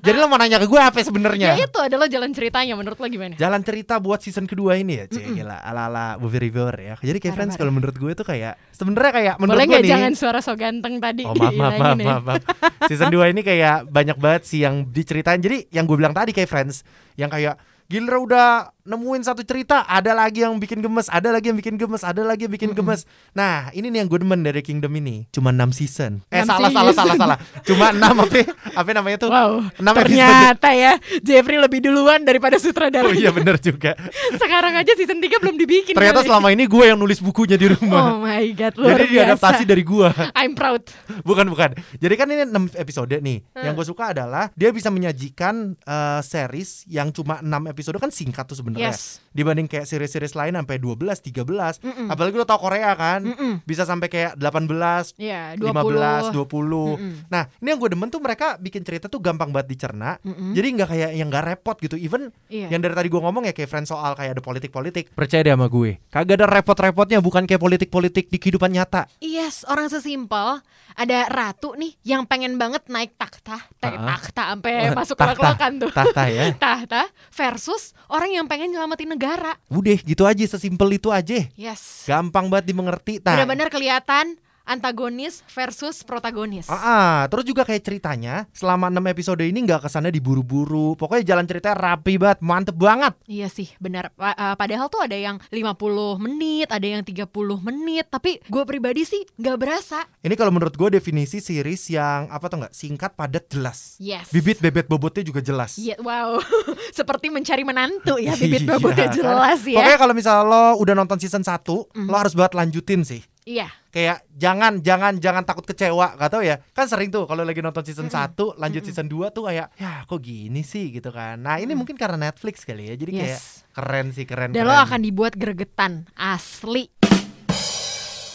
Jadi 0.04 0.16
lo 0.20 0.28
mau 0.28 0.36
nanya 0.36 0.60
ke 0.60 0.68
gue 0.68 0.76
apa 0.76 1.00
sebenarnya? 1.00 1.56
Ya 1.56 1.64
itu 1.64 1.78
adalah 1.80 2.12
jalan 2.12 2.28
ceritanya 2.36 2.76
menurut 2.76 3.00
lo 3.00 3.08
gimana? 3.08 3.40
Jalan 3.40 3.64
cerita 3.64 3.96
buat 3.96 4.20
season 4.20 4.44
kedua 4.44 4.76
ini 4.76 5.00
ya, 5.00 5.04
cek 5.08 5.32
gila 5.32 5.64
ala-ala 5.64 6.20
movie 6.20 6.44
reviewer 6.44 6.76
ya. 6.76 6.94
Jadi 7.00 7.24
kayak 7.24 7.34
friends 7.40 7.54
kalau 7.56 7.72
menurut 7.72 7.96
gue 7.96 8.12
tuh 8.12 8.26
kayak 8.28 8.60
sebenarnya 8.76 9.12
kayak 9.16 9.34
menurut 9.40 9.56
Boleh 9.56 9.66
gue 9.72 9.80
nih. 9.80 9.90
jangan 9.96 10.12
suara 10.12 10.44
so 10.44 10.52
ganteng 10.60 11.00
tadi? 11.00 11.24
Oh 11.24 11.32
maaf 11.32 11.56
maaf 11.56 11.72
maaf, 11.72 11.96
ya. 11.96 12.04
maaf, 12.04 12.22
maaf. 12.28 12.42
Season 12.84 13.08
2 13.08 13.32
ini 13.32 13.40
kayak 13.40 13.88
banyak 13.88 14.20
banget 14.20 14.42
sih 14.44 14.60
yang 14.60 14.84
diceritain 14.92 15.40
Jadi 15.40 15.72
yang 15.72 15.88
gue 15.88 15.96
bilang 15.96 16.12
tadi 16.12 16.32
kayak 16.36 16.48
Friends 16.48 16.84
Yang 17.16 17.30
kayak 17.36 17.54
Gila 17.88 18.20
udah 18.20 18.48
nemuin 18.84 19.24
satu 19.24 19.40
cerita 19.40 19.80
Ada 19.88 20.12
lagi 20.12 20.44
yang 20.44 20.60
bikin 20.60 20.84
gemes 20.84 21.08
Ada 21.08 21.32
lagi 21.32 21.48
yang 21.48 21.56
bikin 21.56 21.80
gemes 21.80 22.04
Ada 22.04 22.20
lagi 22.20 22.44
yang 22.44 22.52
bikin 22.52 22.76
gemes 22.76 23.08
Nah 23.32 23.72
ini 23.72 23.88
nih 23.88 24.04
yang 24.04 24.08
gue 24.12 24.20
demen 24.20 24.44
dari 24.44 24.60
Kingdom 24.60 24.92
ini 24.92 25.24
Cuma 25.32 25.56
6 25.56 25.72
season 25.72 26.20
Eh 26.28 26.44
Enam 26.44 26.52
salah 26.52 26.68
salah 26.68 26.92
season. 26.92 27.00
salah 27.00 27.16
salah 27.16 27.38
Cuma 27.64 27.96
6 27.96 28.04
apa 28.28 28.40
Apa 28.76 28.90
namanya 28.92 29.16
tuh 29.24 29.32
Wow, 29.32 29.72
6 29.72 29.80
episode 29.80 30.04
ternyata 30.04 30.68
ya 30.76 30.92
Jeffrey 31.24 31.56
lebih 31.56 31.80
duluan 31.80 32.28
daripada 32.28 32.60
sutradara. 32.60 33.08
Oh 33.08 33.16
iya 33.16 33.32
bener 33.32 33.56
juga 33.56 33.96
Sekarang 34.44 34.76
aja 34.76 34.92
season 34.92 35.16
3 35.24 35.40
belum 35.40 35.56
dibikin. 35.56 35.96
Ternyata 35.96 36.20
kali. 36.20 36.28
selama 36.28 36.48
ini 36.52 36.68
gue 36.68 36.84
yang 36.92 37.00
nulis 37.00 37.24
bukunya 37.24 37.56
di 37.56 37.72
rumah 37.72 38.20
Oh 38.20 38.20
my 38.20 38.52
god, 38.52 38.76
luar 38.76 39.00
Jadi 39.00 39.04
biasa. 39.08 39.16
diadaptasi 39.32 39.64
dari 39.64 39.80
gue 39.80 40.08
I'm 40.44 40.52
proud. 40.52 40.84
Bukan 41.24 41.48
bukan. 41.48 41.72
Jadi 41.96 42.14
kan 42.20 42.28
ini 42.28 42.44
6 42.44 42.76
episode 42.76 43.16
nih. 43.16 43.48
Hmm. 43.56 43.64
Yang 43.64 43.74
gue 43.80 43.86
suka 43.96 44.12
adalah 44.12 44.52
dia 44.52 44.76
bisa 44.76 44.92
menyajikan 44.92 45.72
eh, 45.72 46.20
series 46.20 46.84
yang 46.84 47.16
cuma 47.16 47.40
6 47.40 47.48
episode 47.48 47.76
kan 47.80 48.10
singkat 48.10 48.44
tuh 48.44 48.54
sebenarnya. 48.54 48.90
Yes. 48.90 49.22
Dibanding 49.30 49.66
kayak 49.66 49.84
series-series 49.84 50.32
lain 50.32 50.54
sampai 50.54 50.76
12, 50.76 50.98
13. 51.22 51.78
Mm-mm. 51.78 52.08
Apalagi 52.08 52.34
lo 52.34 52.42
tau 52.42 52.58
Korea 52.58 52.94
kan. 52.94 53.22
Mm-mm. 53.22 53.62
Bisa 53.62 53.84
sampai 53.84 54.08
kayak 54.08 54.34
18, 54.34 55.14
Ya, 55.14 55.54
20. 55.54 55.70
15, 55.70 56.34
20. 56.34 56.98
Mm-mm. 56.98 57.12
Nah, 57.28 57.46
ini 57.54 57.68
yang 57.68 57.78
gue 57.78 57.90
demen 57.90 58.08
tuh 58.08 58.18
mereka 58.18 58.56
bikin 58.56 58.82
cerita 58.82 59.06
tuh 59.06 59.18
gampang 59.18 59.50
banget 59.50 59.68
dicerna. 59.68 60.16
Mm-mm. 60.20 60.52
Jadi 60.52 60.66
nggak 60.74 60.88
kayak 60.88 61.10
yang 61.14 61.28
nggak 61.28 61.44
repot 61.46 61.76
gitu. 61.78 61.94
Even 61.94 62.32
Iya. 62.48 62.72
yang 62.72 62.80
dari 62.80 62.96
tadi 62.96 63.06
gue 63.06 63.20
ngomong 63.20 63.44
ya 63.44 63.52
kayak 63.52 63.68
friend 63.68 63.84
soal 63.84 64.14
kayak 64.14 64.32
ada 64.32 64.42
politik-politik. 64.42 65.12
Percaya 65.12 65.44
deh 65.44 65.52
sama 65.52 65.68
gue. 65.68 66.00
Kagak 66.08 66.40
ada 66.40 66.46
repot-repotnya 66.48 67.20
bukan 67.20 67.44
kayak 67.44 67.60
politik-politik 67.60 68.26
di 68.26 68.38
kehidupan 68.38 68.72
nyata. 68.72 69.04
Yes, 69.20 69.68
orang 69.68 69.86
sesimpel 69.86 70.64
ada 70.94 71.18
ratu 71.28 71.76
nih 71.76 71.92
yang 72.02 72.24
pengen 72.24 72.56
banget 72.56 72.88
naik 72.88 73.14
takhta, 73.14 73.60
naik 73.78 74.00
takhta 74.00 74.42
sampai 74.50 74.72
masuk 74.90 75.14
Tahta. 75.14 75.20
kelak-kelakan 75.30 75.72
tuh. 75.78 75.90
Tahta 75.92 76.22
ya. 76.26 76.44
Tahta 76.64 77.02
versus 77.30 77.67
orang 78.08 78.30
yang 78.32 78.46
pengen 78.48 78.72
nyelamatin 78.72 79.10
negara. 79.10 79.56
Udah 79.68 79.98
gitu 80.00 80.24
aja 80.24 80.44
sesimpel 80.44 80.96
itu 80.96 81.12
aja. 81.12 81.44
Yes. 81.58 82.08
Gampang 82.08 82.48
banget 82.48 82.72
dimengerti. 82.72 83.20
Nah, 83.20 83.36
Benar-benar 83.36 83.68
kelihatan 83.68 84.40
antagonis 84.68 85.40
versus 85.48 86.04
protagonis. 86.04 86.68
Ah, 86.68 86.76
ah. 86.76 87.18
terus 87.32 87.48
juga 87.48 87.64
kayak 87.64 87.80
ceritanya 87.80 88.44
selama 88.52 88.92
6 88.92 89.00
episode 89.08 89.40
ini 89.40 89.64
nggak 89.64 89.88
kesannya 89.88 90.12
diburu-buru. 90.12 90.92
Pokoknya 90.94 91.34
jalan 91.34 91.48
ceritanya 91.48 91.76
rapi 91.76 92.20
banget, 92.20 92.38
mantep 92.44 92.76
banget. 92.76 93.16
Iya 93.24 93.48
sih, 93.48 93.72
benar. 93.80 94.12
Pa- 94.12 94.36
uh, 94.36 94.54
padahal 94.54 94.92
tuh 94.92 95.00
ada 95.00 95.16
yang 95.16 95.40
50 95.48 96.20
menit, 96.20 96.68
ada 96.68 96.84
yang 96.84 97.00
30 97.00 97.24
menit, 97.64 98.06
tapi 98.12 98.38
gue 98.44 98.62
pribadi 98.68 99.08
sih 99.08 99.24
nggak 99.40 99.56
berasa. 99.56 100.04
Ini 100.20 100.36
kalau 100.36 100.52
menurut 100.52 100.76
gue 100.76 101.00
definisi 101.00 101.40
series 101.40 101.88
yang 101.88 102.28
apa 102.28 102.46
tuh 102.52 102.60
nggak 102.66 102.74
singkat, 102.76 103.16
padat, 103.16 103.48
jelas. 103.48 103.96
Yes. 103.96 104.28
Bibit 104.28 104.60
bebet 104.60 104.84
bobotnya 104.86 105.24
juga 105.24 105.40
jelas. 105.40 105.80
Iya, 105.80 105.96
wow. 106.04 106.36
Seperti 106.98 107.32
mencari 107.32 107.64
menantu 107.64 108.20
ya, 108.20 108.36
bibit 108.36 108.68
Iya, 108.68 108.76
bobotnya 108.76 109.08
kan? 109.08 109.16
jelas 109.16 109.60
ya. 109.64 109.78
Pokoknya 109.80 109.98
kalau 109.98 110.14
misalnya 110.14 110.44
lo 110.44 110.64
udah 110.82 110.94
nonton 110.98 111.16
season 111.16 111.40
1, 111.40 111.64
lo 112.04 112.16
harus 112.18 112.34
banget 112.36 112.52
lanjutin 112.58 113.00
sih. 113.06 113.22
Iya. 113.48 113.72
Kayak 113.88 114.28
jangan 114.36 114.84
jangan 114.84 115.16
jangan 115.16 115.40
takut 115.48 115.64
kecewa, 115.64 116.20
gak 116.20 116.28
tau 116.28 116.44
ya. 116.44 116.60
Kan 116.76 116.84
sering 116.84 117.08
tuh 117.08 117.24
kalau 117.24 117.48
lagi 117.48 117.64
nonton 117.64 117.80
season 117.80 118.12
1, 118.12 118.36
lanjut 118.60 118.84
season 118.84 119.08
2 119.08 119.32
tuh 119.32 119.48
kayak 119.48 119.72
ya 119.80 120.04
kok 120.04 120.20
gini 120.20 120.60
sih 120.60 120.92
gitu 120.92 121.08
kan. 121.08 121.40
Nah, 121.40 121.56
ini 121.56 121.72
mungkin 121.72 121.96
karena 121.96 122.28
Netflix 122.28 122.68
kali 122.68 122.92
ya. 122.92 122.94
Jadi 123.00 123.10
kayak 123.16 123.40
Yes. 123.40 123.64
keren 123.72 124.12
sih, 124.12 124.28
keren. 124.28 124.52
Dan 124.52 124.68
lo 124.68 124.76
keren. 124.76 124.84
akan 124.84 125.00
dibuat 125.00 125.32
gregetan 125.32 126.04
asli. 126.12 126.92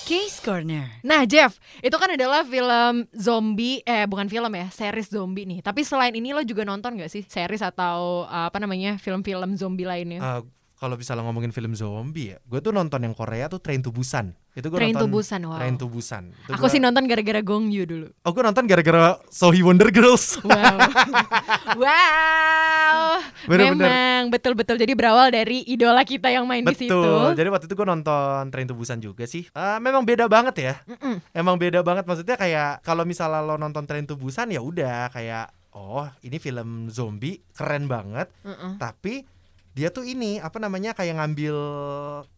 Case 0.04 0.43
Corner. 0.43 0.99
Nah 1.08 1.23
Jeff, 1.23 1.56
itu 1.80 1.95
kan 1.95 2.12
adalah 2.12 2.43
film 2.43 3.08
zombie, 3.15 3.80
eh 3.88 4.04
bukan 4.04 4.28
film 4.28 4.52
ya, 4.52 4.67
series 4.67 5.08
zombie 5.08 5.47
nih. 5.47 5.63
Tapi 5.63 5.88
selain 5.88 6.12
ini 6.12 6.36
lo 6.36 6.43
juga 6.43 6.67
nonton 6.67 6.99
gak 6.99 7.08
sih 7.08 7.23
series 7.23 7.63
atau 7.63 8.28
uh, 8.28 8.52
apa 8.52 8.60
namanya 8.60 8.99
film-film 8.99 9.56
zombie 9.56 9.88
lainnya? 9.88 10.19
Eh, 10.19 10.41
kalau 10.76 10.99
bisa 10.99 11.15
lo 11.15 11.23
ngomongin 11.23 11.56
film 11.56 11.71
zombie 11.71 12.36
ya, 12.36 12.38
gue 12.43 12.60
tuh 12.60 12.76
nonton 12.76 12.99
yang 12.99 13.15
Korea 13.15 13.47
tuh 13.47 13.63
Train 13.63 13.80
to 13.80 13.95
Busan. 13.95 14.36
Itu 14.54 14.70
gue 14.70 14.78
Train 14.78 14.94
nonton 14.94 15.10
Busan, 15.10 15.42
wow. 15.44 15.58
Train 15.58 15.76
to 15.76 15.86
Busan. 15.86 16.24
Itu 16.30 16.54
Aku 16.54 16.62
gua- 16.62 16.70
sih 16.70 16.78
nonton 16.78 17.04
gara-gara 17.04 17.42
Gong 17.42 17.68
Yoo 17.68 17.84
dulu. 17.84 18.08
Oh, 18.22 18.30
gue 18.30 18.44
nonton 18.44 18.63
gara-gara 18.63 19.18
Sohee 19.28 19.62
Wonder 19.62 19.89
Girls. 19.89 20.38
Wow, 20.39 20.78
wow, 21.84 23.18
Bener-bener. 23.46 23.82
memang 23.82 24.24
betul-betul. 24.30 24.76
Jadi 24.76 24.94
berawal 24.94 25.30
dari 25.30 25.66
idola 25.66 26.02
kita 26.02 26.30
yang 26.30 26.46
main 26.46 26.62
di 26.62 26.76
situ. 26.76 26.94
Betul. 26.94 27.34
Jadi 27.34 27.50
waktu 27.50 27.66
itu 27.66 27.74
gue 27.74 27.88
nonton 27.88 28.42
Train 28.48 28.68
to 28.68 28.76
Busan 28.76 29.00
juga 29.00 29.26
sih. 29.26 29.48
Eh, 29.48 29.78
memang 29.80 30.04
beda 30.04 30.26
banget 30.28 30.56
ya. 30.56 30.74
Mm-mm. 30.86 31.18
Emang 31.32 31.58
beda 31.58 31.82
banget 31.82 32.06
maksudnya 32.06 32.36
kayak 32.36 32.82
kalau 32.82 33.04
misalnya 33.04 33.42
lo 33.42 33.56
nonton 33.56 33.84
Train 33.84 34.06
to 34.06 34.13
Busan 34.13 34.50
ya 34.50 34.62
udah 34.62 35.10
kayak 35.10 35.50
oh 35.74 36.06
ini 36.22 36.38
film 36.38 36.88
zombie 36.88 37.42
keren 37.52 37.86
banget. 37.86 38.30
Mm-mm. 38.44 38.78
Tapi 38.78 39.26
dia 39.74 39.89
tuh 39.89 40.06
ini 40.06 40.38
apa 40.38 40.62
namanya 40.62 40.94
kayak 40.94 41.18
ngambil 41.18 41.56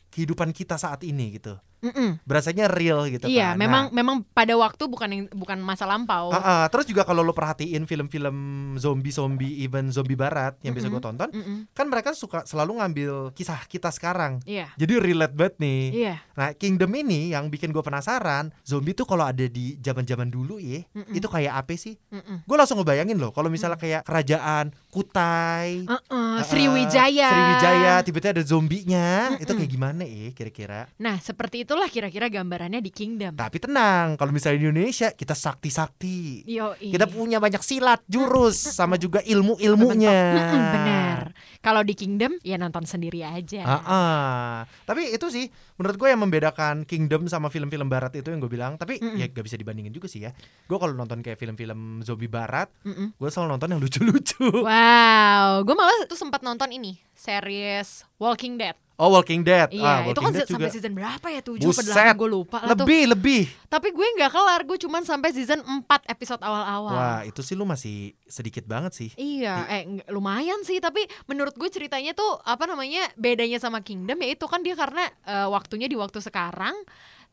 kehidupan 0.09 0.55
kita 0.55 0.79
saat 0.79 1.03
ini 1.03 1.35
gitu. 1.35 1.59
Mm-mm. 1.81 2.19
Berasanya 2.23 2.67
real 2.67 3.05
gitu 3.07 3.25
Iya, 3.25 3.53
kan. 3.53 3.59
memang 3.59 3.83
Nah, 3.85 3.93
memang 3.93 4.15
pada 4.31 4.55
waktu 4.55 4.83
bukan 4.85 5.09
yang 5.09 5.23
bukan 5.29 5.59
masa 5.59 5.83
lampau. 5.83 6.29
Ah, 6.29 6.39
ah. 6.39 6.65
terus 6.67 6.85
juga 6.85 7.03
kalau 7.03 7.21
lo 7.21 7.31
perhatiin 7.31 7.83
film-film 7.83 8.37
zombie-zombie 8.75 9.61
even 9.61 9.89
zombie 9.89 10.15
barat 10.15 10.55
yang 10.61 10.73
bisa 10.73 10.87
gue 10.87 10.97
tonton, 10.97 11.29
Mm-mm. 11.29 11.69
kan 11.71 11.85
mereka 11.85 12.11
suka 12.11 12.43
selalu 12.43 12.79
ngambil 12.79 13.11
kisah 13.31 13.59
kita 13.65 13.89
sekarang. 13.89 14.39
Iya, 14.43 14.71
Jadi 14.75 14.93
relate 14.97 15.35
banget 15.35 15.55
nih. 15.59 15.81
iya. 15.91 16.15
Nah, 16.33 16.51
Kingdom 16.53 16.91
ini 16.91 17.31
yang 17.31 17.47
bikin 17.47 17.69
gue 17.69 17.79
penasaran, 17.79 18.51
zombie 18.61 18.91
tuh 18.91 19.05
kalau 19.05 19.23
ada 19.23 19.45
di 19.45 19.75
zaman-zaman 19.77 20.27
dulu 20.27 20.57
ya, 20.57 20.83
Mm-mm. 20.91 21.13
itu 21.13 21.27
kayak 21.27 21.53
apa 21.55 21.73
sih? 21.75 21.95
Gue 22.43 22.55
langsung 22.55 22.79
ngebayangin 22.79 23.17
loh, 23.17 23.31
kalau 23.31 23.47
misalnya 23.47 23.77
kayak 23.77 24.01
kerajaan 24.03 24.73
Kutai, 24.89 25.83
Uh-uh, 25.85 26.39
ah, 26.39 26.43
Sriwijaya. 26.43 27.29
Sriwijaya, 27.29 27.93
tiba-tiba 28.01 28.31
ada 28.35 28.43
zombinya, 28.43 29.35
itu 29.37 29.45
Mm-mm. 29.45 29.59
kayak 29.59 29.71
gimana 29.71 30.03
ya 30.03 30.27
kira-kira? 30.31 30.87
Nah, 30.97 31.19
seperti 31.19 31.67
itulah 31.75 31.91
kira-kira 31.91 32.31
gambarannya 32.31 32.79
di 32.79 32.87
Kingdom. 32.87 33.35
Tapi 33.35 33.59
tenang, 33.59 34.15
kalau 34.15 34.31
misalnya 34.31 34.63
di 34.63 34.71
Indonesia 34.71 35.11
kita 35.11 35.35
sakti-sakti. 35.35 36.47
Yo, 36.47 36.71
Kita 36.79 37.03
punya 37.03 37.43
banyak 37.43 37.59
silat, 37.59 37.99
jurus, 38.07 38.55
sama 38.79 38.95
juga 38.95 39.19
ilmu-ilmunya. 39.19 40.15
benar. 40.71 41.19
Kalau 41.59 41.83
di 41.83 41.91
Kingdom 41.91 42.39
ya 42.47 42.55
nonton 42.55 42.87
sendiri 42.87 43.27
aja. 43.27 43.67
Ah, 43.67 43.83
ah. 43.83 44.53
Tapi 44.87 45.11
itu 45.11 45.27
sih 45.27 45.51
menurut 45.75 45.99
gue 45.99 46.07
yang 46.15 46.23
membedakan 46.23 46.87
Kingdom 46.87 47.27
sama 47.27 47.51
film-film 47.51 47.91
Barat 47.91 48.15
itu 48.15 48.31
yang 48.31 48.39
gue 48.39 48.47
bilang. 48.47 48.79
Tapi 48.79 49.03
Mm-mm. 49.03 49.19
ya 49.19 49.27
gak 49.27 49.43
bisa 49.43 49.59
dibandingin 49.59 49.91
juga 49.91 50.07
sih 50.07 50.23
ya. 50.23 50.31
Gue 50.71 50.79
kalau 50.79 50.95
nonton 50.95 51.19
kayak 51.19 51.35
film-film 51.35 51.99
zombie 52.07 52.31
Barat, 52.31 52.71
Mm-mm. 52.87 53.19
gue 53.19 53.27
selalu 53.27 53.51
nonton 53.51 53.67
yang 53.75 53.81
lucu-lucu. 53.83 54.63
Wow, 54.63 55.67
gue 55.67 55.75
malah 55.75 56.07
tuh 56.07 56.15
sempat 56.15 56.39
nonton 56.39 56.71
ini 56.71 57.03
series 57.11 58.07
Walking 58.15 58.55
Dead. 58.55 58.79
Oh 58.95 59.11
Walking 59.11 59.43
Dead. 59.43 59.67
Iya, 59.75 59.83
ah, 59.83 59.99
itu 60.07 60.19
kan 60.23 60.31
Dead 60.31 60.47
sampai 60.47 60.71
juga. 60.71 60.75
season 60.79 60.93
berapa 60.95 61.27
ya? 61.27 61.41
7 61.43 61.59
Buset, 61.59 61.83
apa 61.91 62.15
8 62.15 62.19
gue 62.19 62.29
lupa 62.31 62.57
lah 62.63 62.79
tuh. 62.79 62.87
Lebih, 62.87 63.03
lebih. 63.11 63.43
Tapi 63.67 63.91
gue 63.91 64.07
nggak 64.15 64.31
kelar, 64.31 64.61
gue 64.63 64.77
cuman 64.87 65.03
sampai 65.03 65.29
season 65.35 65.59
4 65.59 65.83
episode 66.07 66.39
awal-awal. 66.39 66.95
Wah, 66.95 67.19
itu 67.27 67.43
sih 67.43 67.59
lu 67.59 67.67
masih 67.67 68.15
sedikit 68.23 68.63
banget 68.63 68.95
sih. 68.95 69.09
Iya, 69.19 69.67
eh 69.67 69.83
lumayan 70.07 70.63
sih. 70.63 70.79
Tapi 70.79 71.03
menurut 71.27 71.51
gue 71.59 71.67
ceritanya 71.67 72.15
tuh 72.15 72.39
apa 72.47 72.63
namanya 72.63 73.11
bedanya 73.19 73.59
sama 73.59 73.83
Kingdom 73.83 74.15
ya 74.23 74.31
itu 74.31 74.45
kan 74.47 74.63
dia 74.63 74.79
karena 74.79 75.11
eh, 75.27 75.47
waktunya 75.51 75.91
di 75.91 75.99
waktu 75.99 76.23
sekarang. 76.23 76.75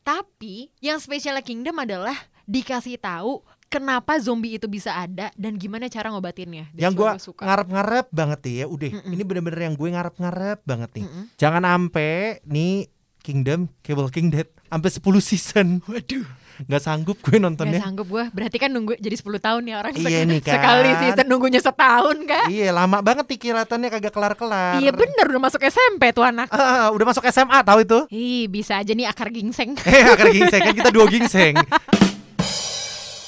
Tapi 0.03 0.67
yang 0.83 0.99
spesialnya 0.99 1.39
Kingdom 1.39 1.79
adalah 1.79 2.15
dikasih 2.43 2.99
tahu 2.99 3.39
kenapa 3.73 4.21
zombie 4.21 4.53
itu 4.53 4.69
bisa 4.69 4.93
ada 4.93 5.33
dan 5.33 5.57
gimana 5.57 5.89
cara 5.89 6.07
ngobatinnya. 6.07 6.69
That's 6.69 6.79
yang 6.79 6.93
gue 6.93 7.09
ngarep-ngarep 7.41 8.05
banget 8.09 8.39
nih 8.39 8.55
ya, 8.55 8.65
udah. 8.67 8.91
Mm-mm. 8.93 9.11
Ini 9.11 9.23
bener-bener 9.23 9.61
yang 9.63 9.73
gue 9.73 9.89
ngarep-ngarep 9.89 10.59
banget 10.61 10.89
nih. 10.93 11.03
Mm-mm. 11.03 11.23
Jangan 11.35 11.63
ampe 11.63 12.11
nih 12.45 12.85
Kingdom, 13.17 13.71
kayak 13.79 13.97
Walking 13.97 14.29
Dead 14.29 14.45
sampai 14.67 14.89
10 14.91 15.01
season. 15.23 15.67
Waduh. 15.83 16.27
Nggak 16.53 16.85
sanggup 16.85 17.17
gue 17.17 17.33
Gak 17.33 17.41
nontonnya. 17.41 17.81
sanggup 17.81 18.05
gue 18.05 18.29
Berarti 18.29 18.61
kan 18.61 18.69
nunggu 18.69 18.93
jadi 19.01 19.17
10 19.17 19.25
tahun 19.41 19.61
ya 19.65 19.81
orang 19.81 19.97
Iya 19.97 20.21
nih 20.21 20.37
kan. 20.37 20.53
Sekali 20.53 20.89
season 21.01 21.25
nunggunya 21.25 21.57
setahun 21.57 22.17
kan 22.29 22.45
Iya, 22.45 22.69
lama 22.69 23.01
banget 23.01 23.25
nih 23.25 23.39
kelihatannya 23.41 23.89
kagak 23.89 24.13
kelar-kelar. 24.13 24.77
Iya 24.77 24.93
bener 24.93 25.33
udah 25.33 25.41
masuk 25.41 25.65
SMP 25.65 26.13
tuh 26.13 26.21
anak 26.21 26.53
Ah, 26.53 26.93
udah 26.93 27.09
masuk 27.09 27.25
SMA 27.25 27.57
tahu 27.57 27.81
itu? 27.81 27.99
Ih 28.07 28.45
bisa 28.45 28.77
aja 28.77 28.93
nih 28.93 29.09
akar 29.09 29.33
gingseng 29.33 29.73
Eh, 29.81 30.05
akar 30.05 30.29
gingseng 30.29 30.61
kan 30.61 30.73
kita 30.77 30.93
dua 30.93 31.09
gingseng. 31.09 31.57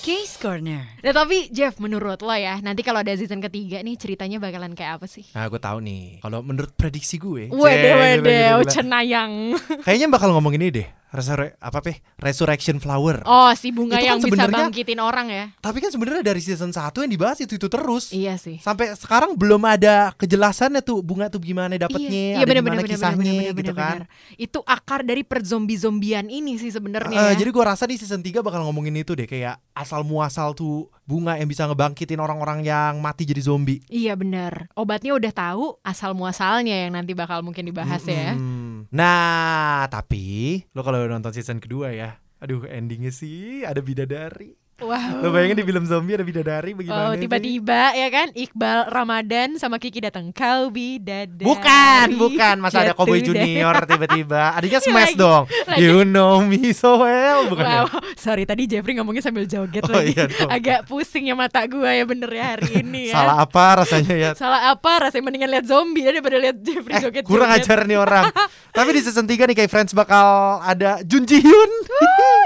Case 0.05 0.37
Corner. 0.37 0.85
Nah 1.01 1.13
tapi 1.17 1.49
Jeff 1.49 1.81
menurut 1.81 2.21
lo 2.21 2.37
ya 2.37 2.61
Nanti 2.61 2.85
kalau 2.85 3.01
ada 3.01 3.09
season 3.17 3.41
ketiga 3.41 3.81
nih 3.81 3.97
Ceritanya 3.97 4.37
bakalan 4.37 4.77
kayak 4.77 5.01
apa 5.01 5.09
sih? 5.09 5.25
Nah, 5.33 5.49
gue 5.49 5.57
tahu 5.57 5.81
nih. 5.81 6.21
Kalau 6.21 6.45
menurut 6.45 6.69
prediksi 6.77 7.17
gue, 7.17 7.49
Wede 7.49 8.21
wede. 8.21 8.69
Cenayang 8.69 9.57
Kayaknya 9.81 10.07
bakal 10.13 10.29
ngomong 10.29 10.61
ini 10.61 10.69
deh. 10.69 10.87
Resur 11.15 11.55
apa 11.55 11.79
peh? 11.79 12.03
Resurrection 12.19 12.77
Flower. 12.77 13.23
Oh 13.23 13.47
si 13.55 13.71
bunga 13.71 13.95
Itu 13.95 14.03
kan 14.03 14.09
yang 14.11 14.19
bisa 14.19 14.27
sebenarnya- 14.35 14.67
bangkitin 14.67 14.99
orang 14.99 15.27
ya 15.31 15.45
Tapi 15.57 15.77
kan 15.79 15.89
sebenarnya 15.89 16.23
dari 16.27 16.41
season 16.43 16.75
1 16.75 16.91
yang 17.01 17.11
dibahas 17.11 17.39
itu 17.39 17.55
itu 17.55 17.67
terus. 17.71 18.11
Iya 18.11 18.35
sih 18.35 18.59
Sampai 18.59 18.91
sekarang 18.93 19.33
belum 19.39 19.63
ada 19.63 20.11
kejelasannya 20.19 20.83
tuh 20.83 20.99
bunga 20.99 21.31
tuh 21.31 21.39
gimana 21.39 21.79
dapetnya, 21.79 22.35
iya, 22.35 22.43
ada 22.43 22.45
bener, 22.45 22.61
gimana 22.61 22.81
bener, 22.83 22.91
kisahnya 22.91 23.15
bener, 23.17 23.33
bener, 23.33 23.55
gitu 23.55 23.71
bener, 23.71 23.75
kan. 23.79 23.97
bener. 24.03 24.07
Itu 24.35 24.59
akar 24.67 25.01
dari 25.01 25.23
perzombi-zombian 25.23 26.27
ini 26.27 26.59
sih 26.59 26.69
sebenarnya 26.69 27.31
ya. 27.31 27.33
Jadi 27.33 27.49
gua 27.49 27.71
rasa 27.71 27.87
di 27.87 27.95
season 27.95 28.19
3 28.19 28.43
bakal 28.43 28.67
ngomongin 28.67 28.99
itu 28.99 29.15
deh 29.15 29.25
kayak 29.25 29.55
asal 29.71 30.03
muasal 30.03 30.51
tuh 30.51 30.91
bunga 31.05 31.37
yang 31.37 31.45
bisa 31.45 31.69
ngebangkitin 31.69 32.17
orang-orang 32.17 32.65
yang 32.65 32.97
mati 32.97 33.29
jadi 33.29 33.41
zombie. 33.45 33.79
Iya 33.87 34.17
benar. 34.17 34.73
Obatnya 34.73 35.13
udah 35.13 35.31
tahu 35.31 35.77
asal 35.85 36.17
muasalnya 36.17 36.73
yang 36.85 36.97
nanti 36.97 37.13
bakal 37.13 37.45
mungkin 37.45 37.69
dibahas 37.69 38.01
ya. 38.09 38.33
Mm-mm. 38.33 38.89
Nah, 38.89 39.85
tapi 39.89 40.65
lo 40.73 40.81
kalau 40.81 41.05
nonton 41.05 41.31
season 41.31 41.61
kedua 41.61 41.93
ya, 41.93 42.17
aduh 42.41 42.65
endingnya 42.65 43.13
sih 43.13 43.61
ada 43.63 43.79
bidadari. 43.79 44.57
Wow. 44.75 45.23
Lo 45.23 45.31
bayangin 45.31 45.55
di 45.55 45.63
film 45.63 45.83
zombie 45.83 46.13
ada 46.13 46.21
bidadari 46.21 46.75
bagaimana? 46.75 47.07
Oh 47.07 47.15
tiba-tiba 47.15 47.95
ya 47.95 48.07
kan 48.09 48.27
Iqbal 48.29 48.91
Ramadan 48.91 49.55
sama 49.55 49.79
Kiki 49.79 50.03
datang 50.03 50.29
kau 50.29 50.67
bidadari. 50.67 51.47
Bukan, 51.47 52.07
bukan. 52.13 52.55
Masa 52.59 52.83
ada 52.83 52.91
Cowboy. 52.91 53.23
Junior 53.23 53.71
tiba-tiba. 53.81 54.51
Adanya 54.59 54.79
smash 54.79 55.15
Lagi- 55.15 55.17
dong. 55.17 55.43
lagi. 55.65 55.79
You 55.79 56.03
know 56.03 56.41
me 56.41 56.75
so 56.75 56.99
well. 56.99 57.47
Bukan 57.47 57.63
ya? 57.63 57.81
Wow, 57.83 57.87
sorry 58.15 58.43
tadi 58.43 58.67
Jeffrey 58.67 58.93
ngomongnya 58.93 59.23
sambil 59.23 59.47
joget 59.47 59.79
Oh, 59.81 59.95
lagi. 59.95 60.11
iya 60.11 60.27
dong. 60.27 60.51
Agak 60.51 60.79
pusing 60.85 61.23
ya 61.25 61.35
mata 61.35 61.63
gua 61.65 61.89
ya 61.89 62.03
bener 62.03 62.27
ya 62.29 62.45
hari 62.51 62.83
ini 62.83 63.01
ya. 63.09 63.15
Salah 63.15 63.35
apa 63.39 63.63
rasanya 63.79 64.15
ya? 64.17 64.31
Salah 64.35 64.61
apa? 64.69 65.07
Rasanya 65.07 65.23
mendingan 65.23 65.49
lihat 65.51 65.65
zombie 65.65 66.03
daripada 66.03 66.35
lihat 66.35 66.59
Jeffrey 66.59 66.93
Eh, 66.93 67.01
joget. 67.01 67.23
kurang 67.23 67.47
ajar 67.47 67.79
nih 67.81 67.95
orang. 67.95 68.27
Tapi 68.75 68.89
di 68.91 68.99
season 68.99 69.23
3 69.23 69.39
nih 69.45 69.55
kayak 69.55 69.71
Friends 69.71 69.95
bakal 69.95 70.25
ada 70.59 70.99
Jun 71.01 71.23
Ji 71.23 71.39
Hyun. 71.39 71.71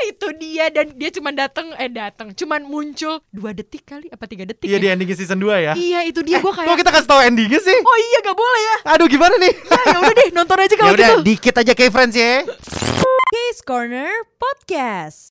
itu 0.06 0.28
dia 0.38 0.70
dan 0.70 0.94
dia 0.94 1.10
cuma 1.10 1.30
datang 1.32 1.74
eh 1.76 1.88
datang, 1.88 2.19
cuman 2.30 2.62
muncul 2.62 3.20
dua 3.30 3.52
detik 3.52 3.84
kali 3.84 4.08
apa 4.08 4.24
tiga 4.26 4.44
detik 4.44 4.66
Iya 4.66 4.76
ya? 4.76 4.82
di 4.82 4.88
ending 4.92 5.10
season 5.14 5.38
2 5.38 5.48
ya. 5.62 5.74
Iya 5.74 6.00
itu 6.04 6.20
dia 6.22 6.40
gua 6.40 6.52
Kok 6.52 6.60
kayak 6.62 6.78
kita 6.78 6.92
kasih 6.92 7.08
tahu 7.08 7.22
endingnya 7.22 7.60
sih? 7.60 7.78
Oh 7.80 7.98
iya 8.02 8.18
gak 8.22 8.36
boleh 8.36 8.62
ya. 8.62 8.76
Aduh 8.92 9.08
gimana 9.08 9.36
nih? 9.38 9.54
Ya 9.56 9.98
udah 9.98 10.14
deh 10.14 10.30
nonton 10.32 10.58
aja 10.58 10.68
Ya 10.70 10.78
kalau 10.78 10.94
udah 10.94 11.10
gitu. 11.10 11.24
dikit 11.24 11.56
aja 11.56 11.72
kayak 11.74 11.92
Friends 11.92 12.16
ya. 12.16 12.34
Case 13.30 13.62
Corner 13.62 14.12
Podcast. 14.36 15.20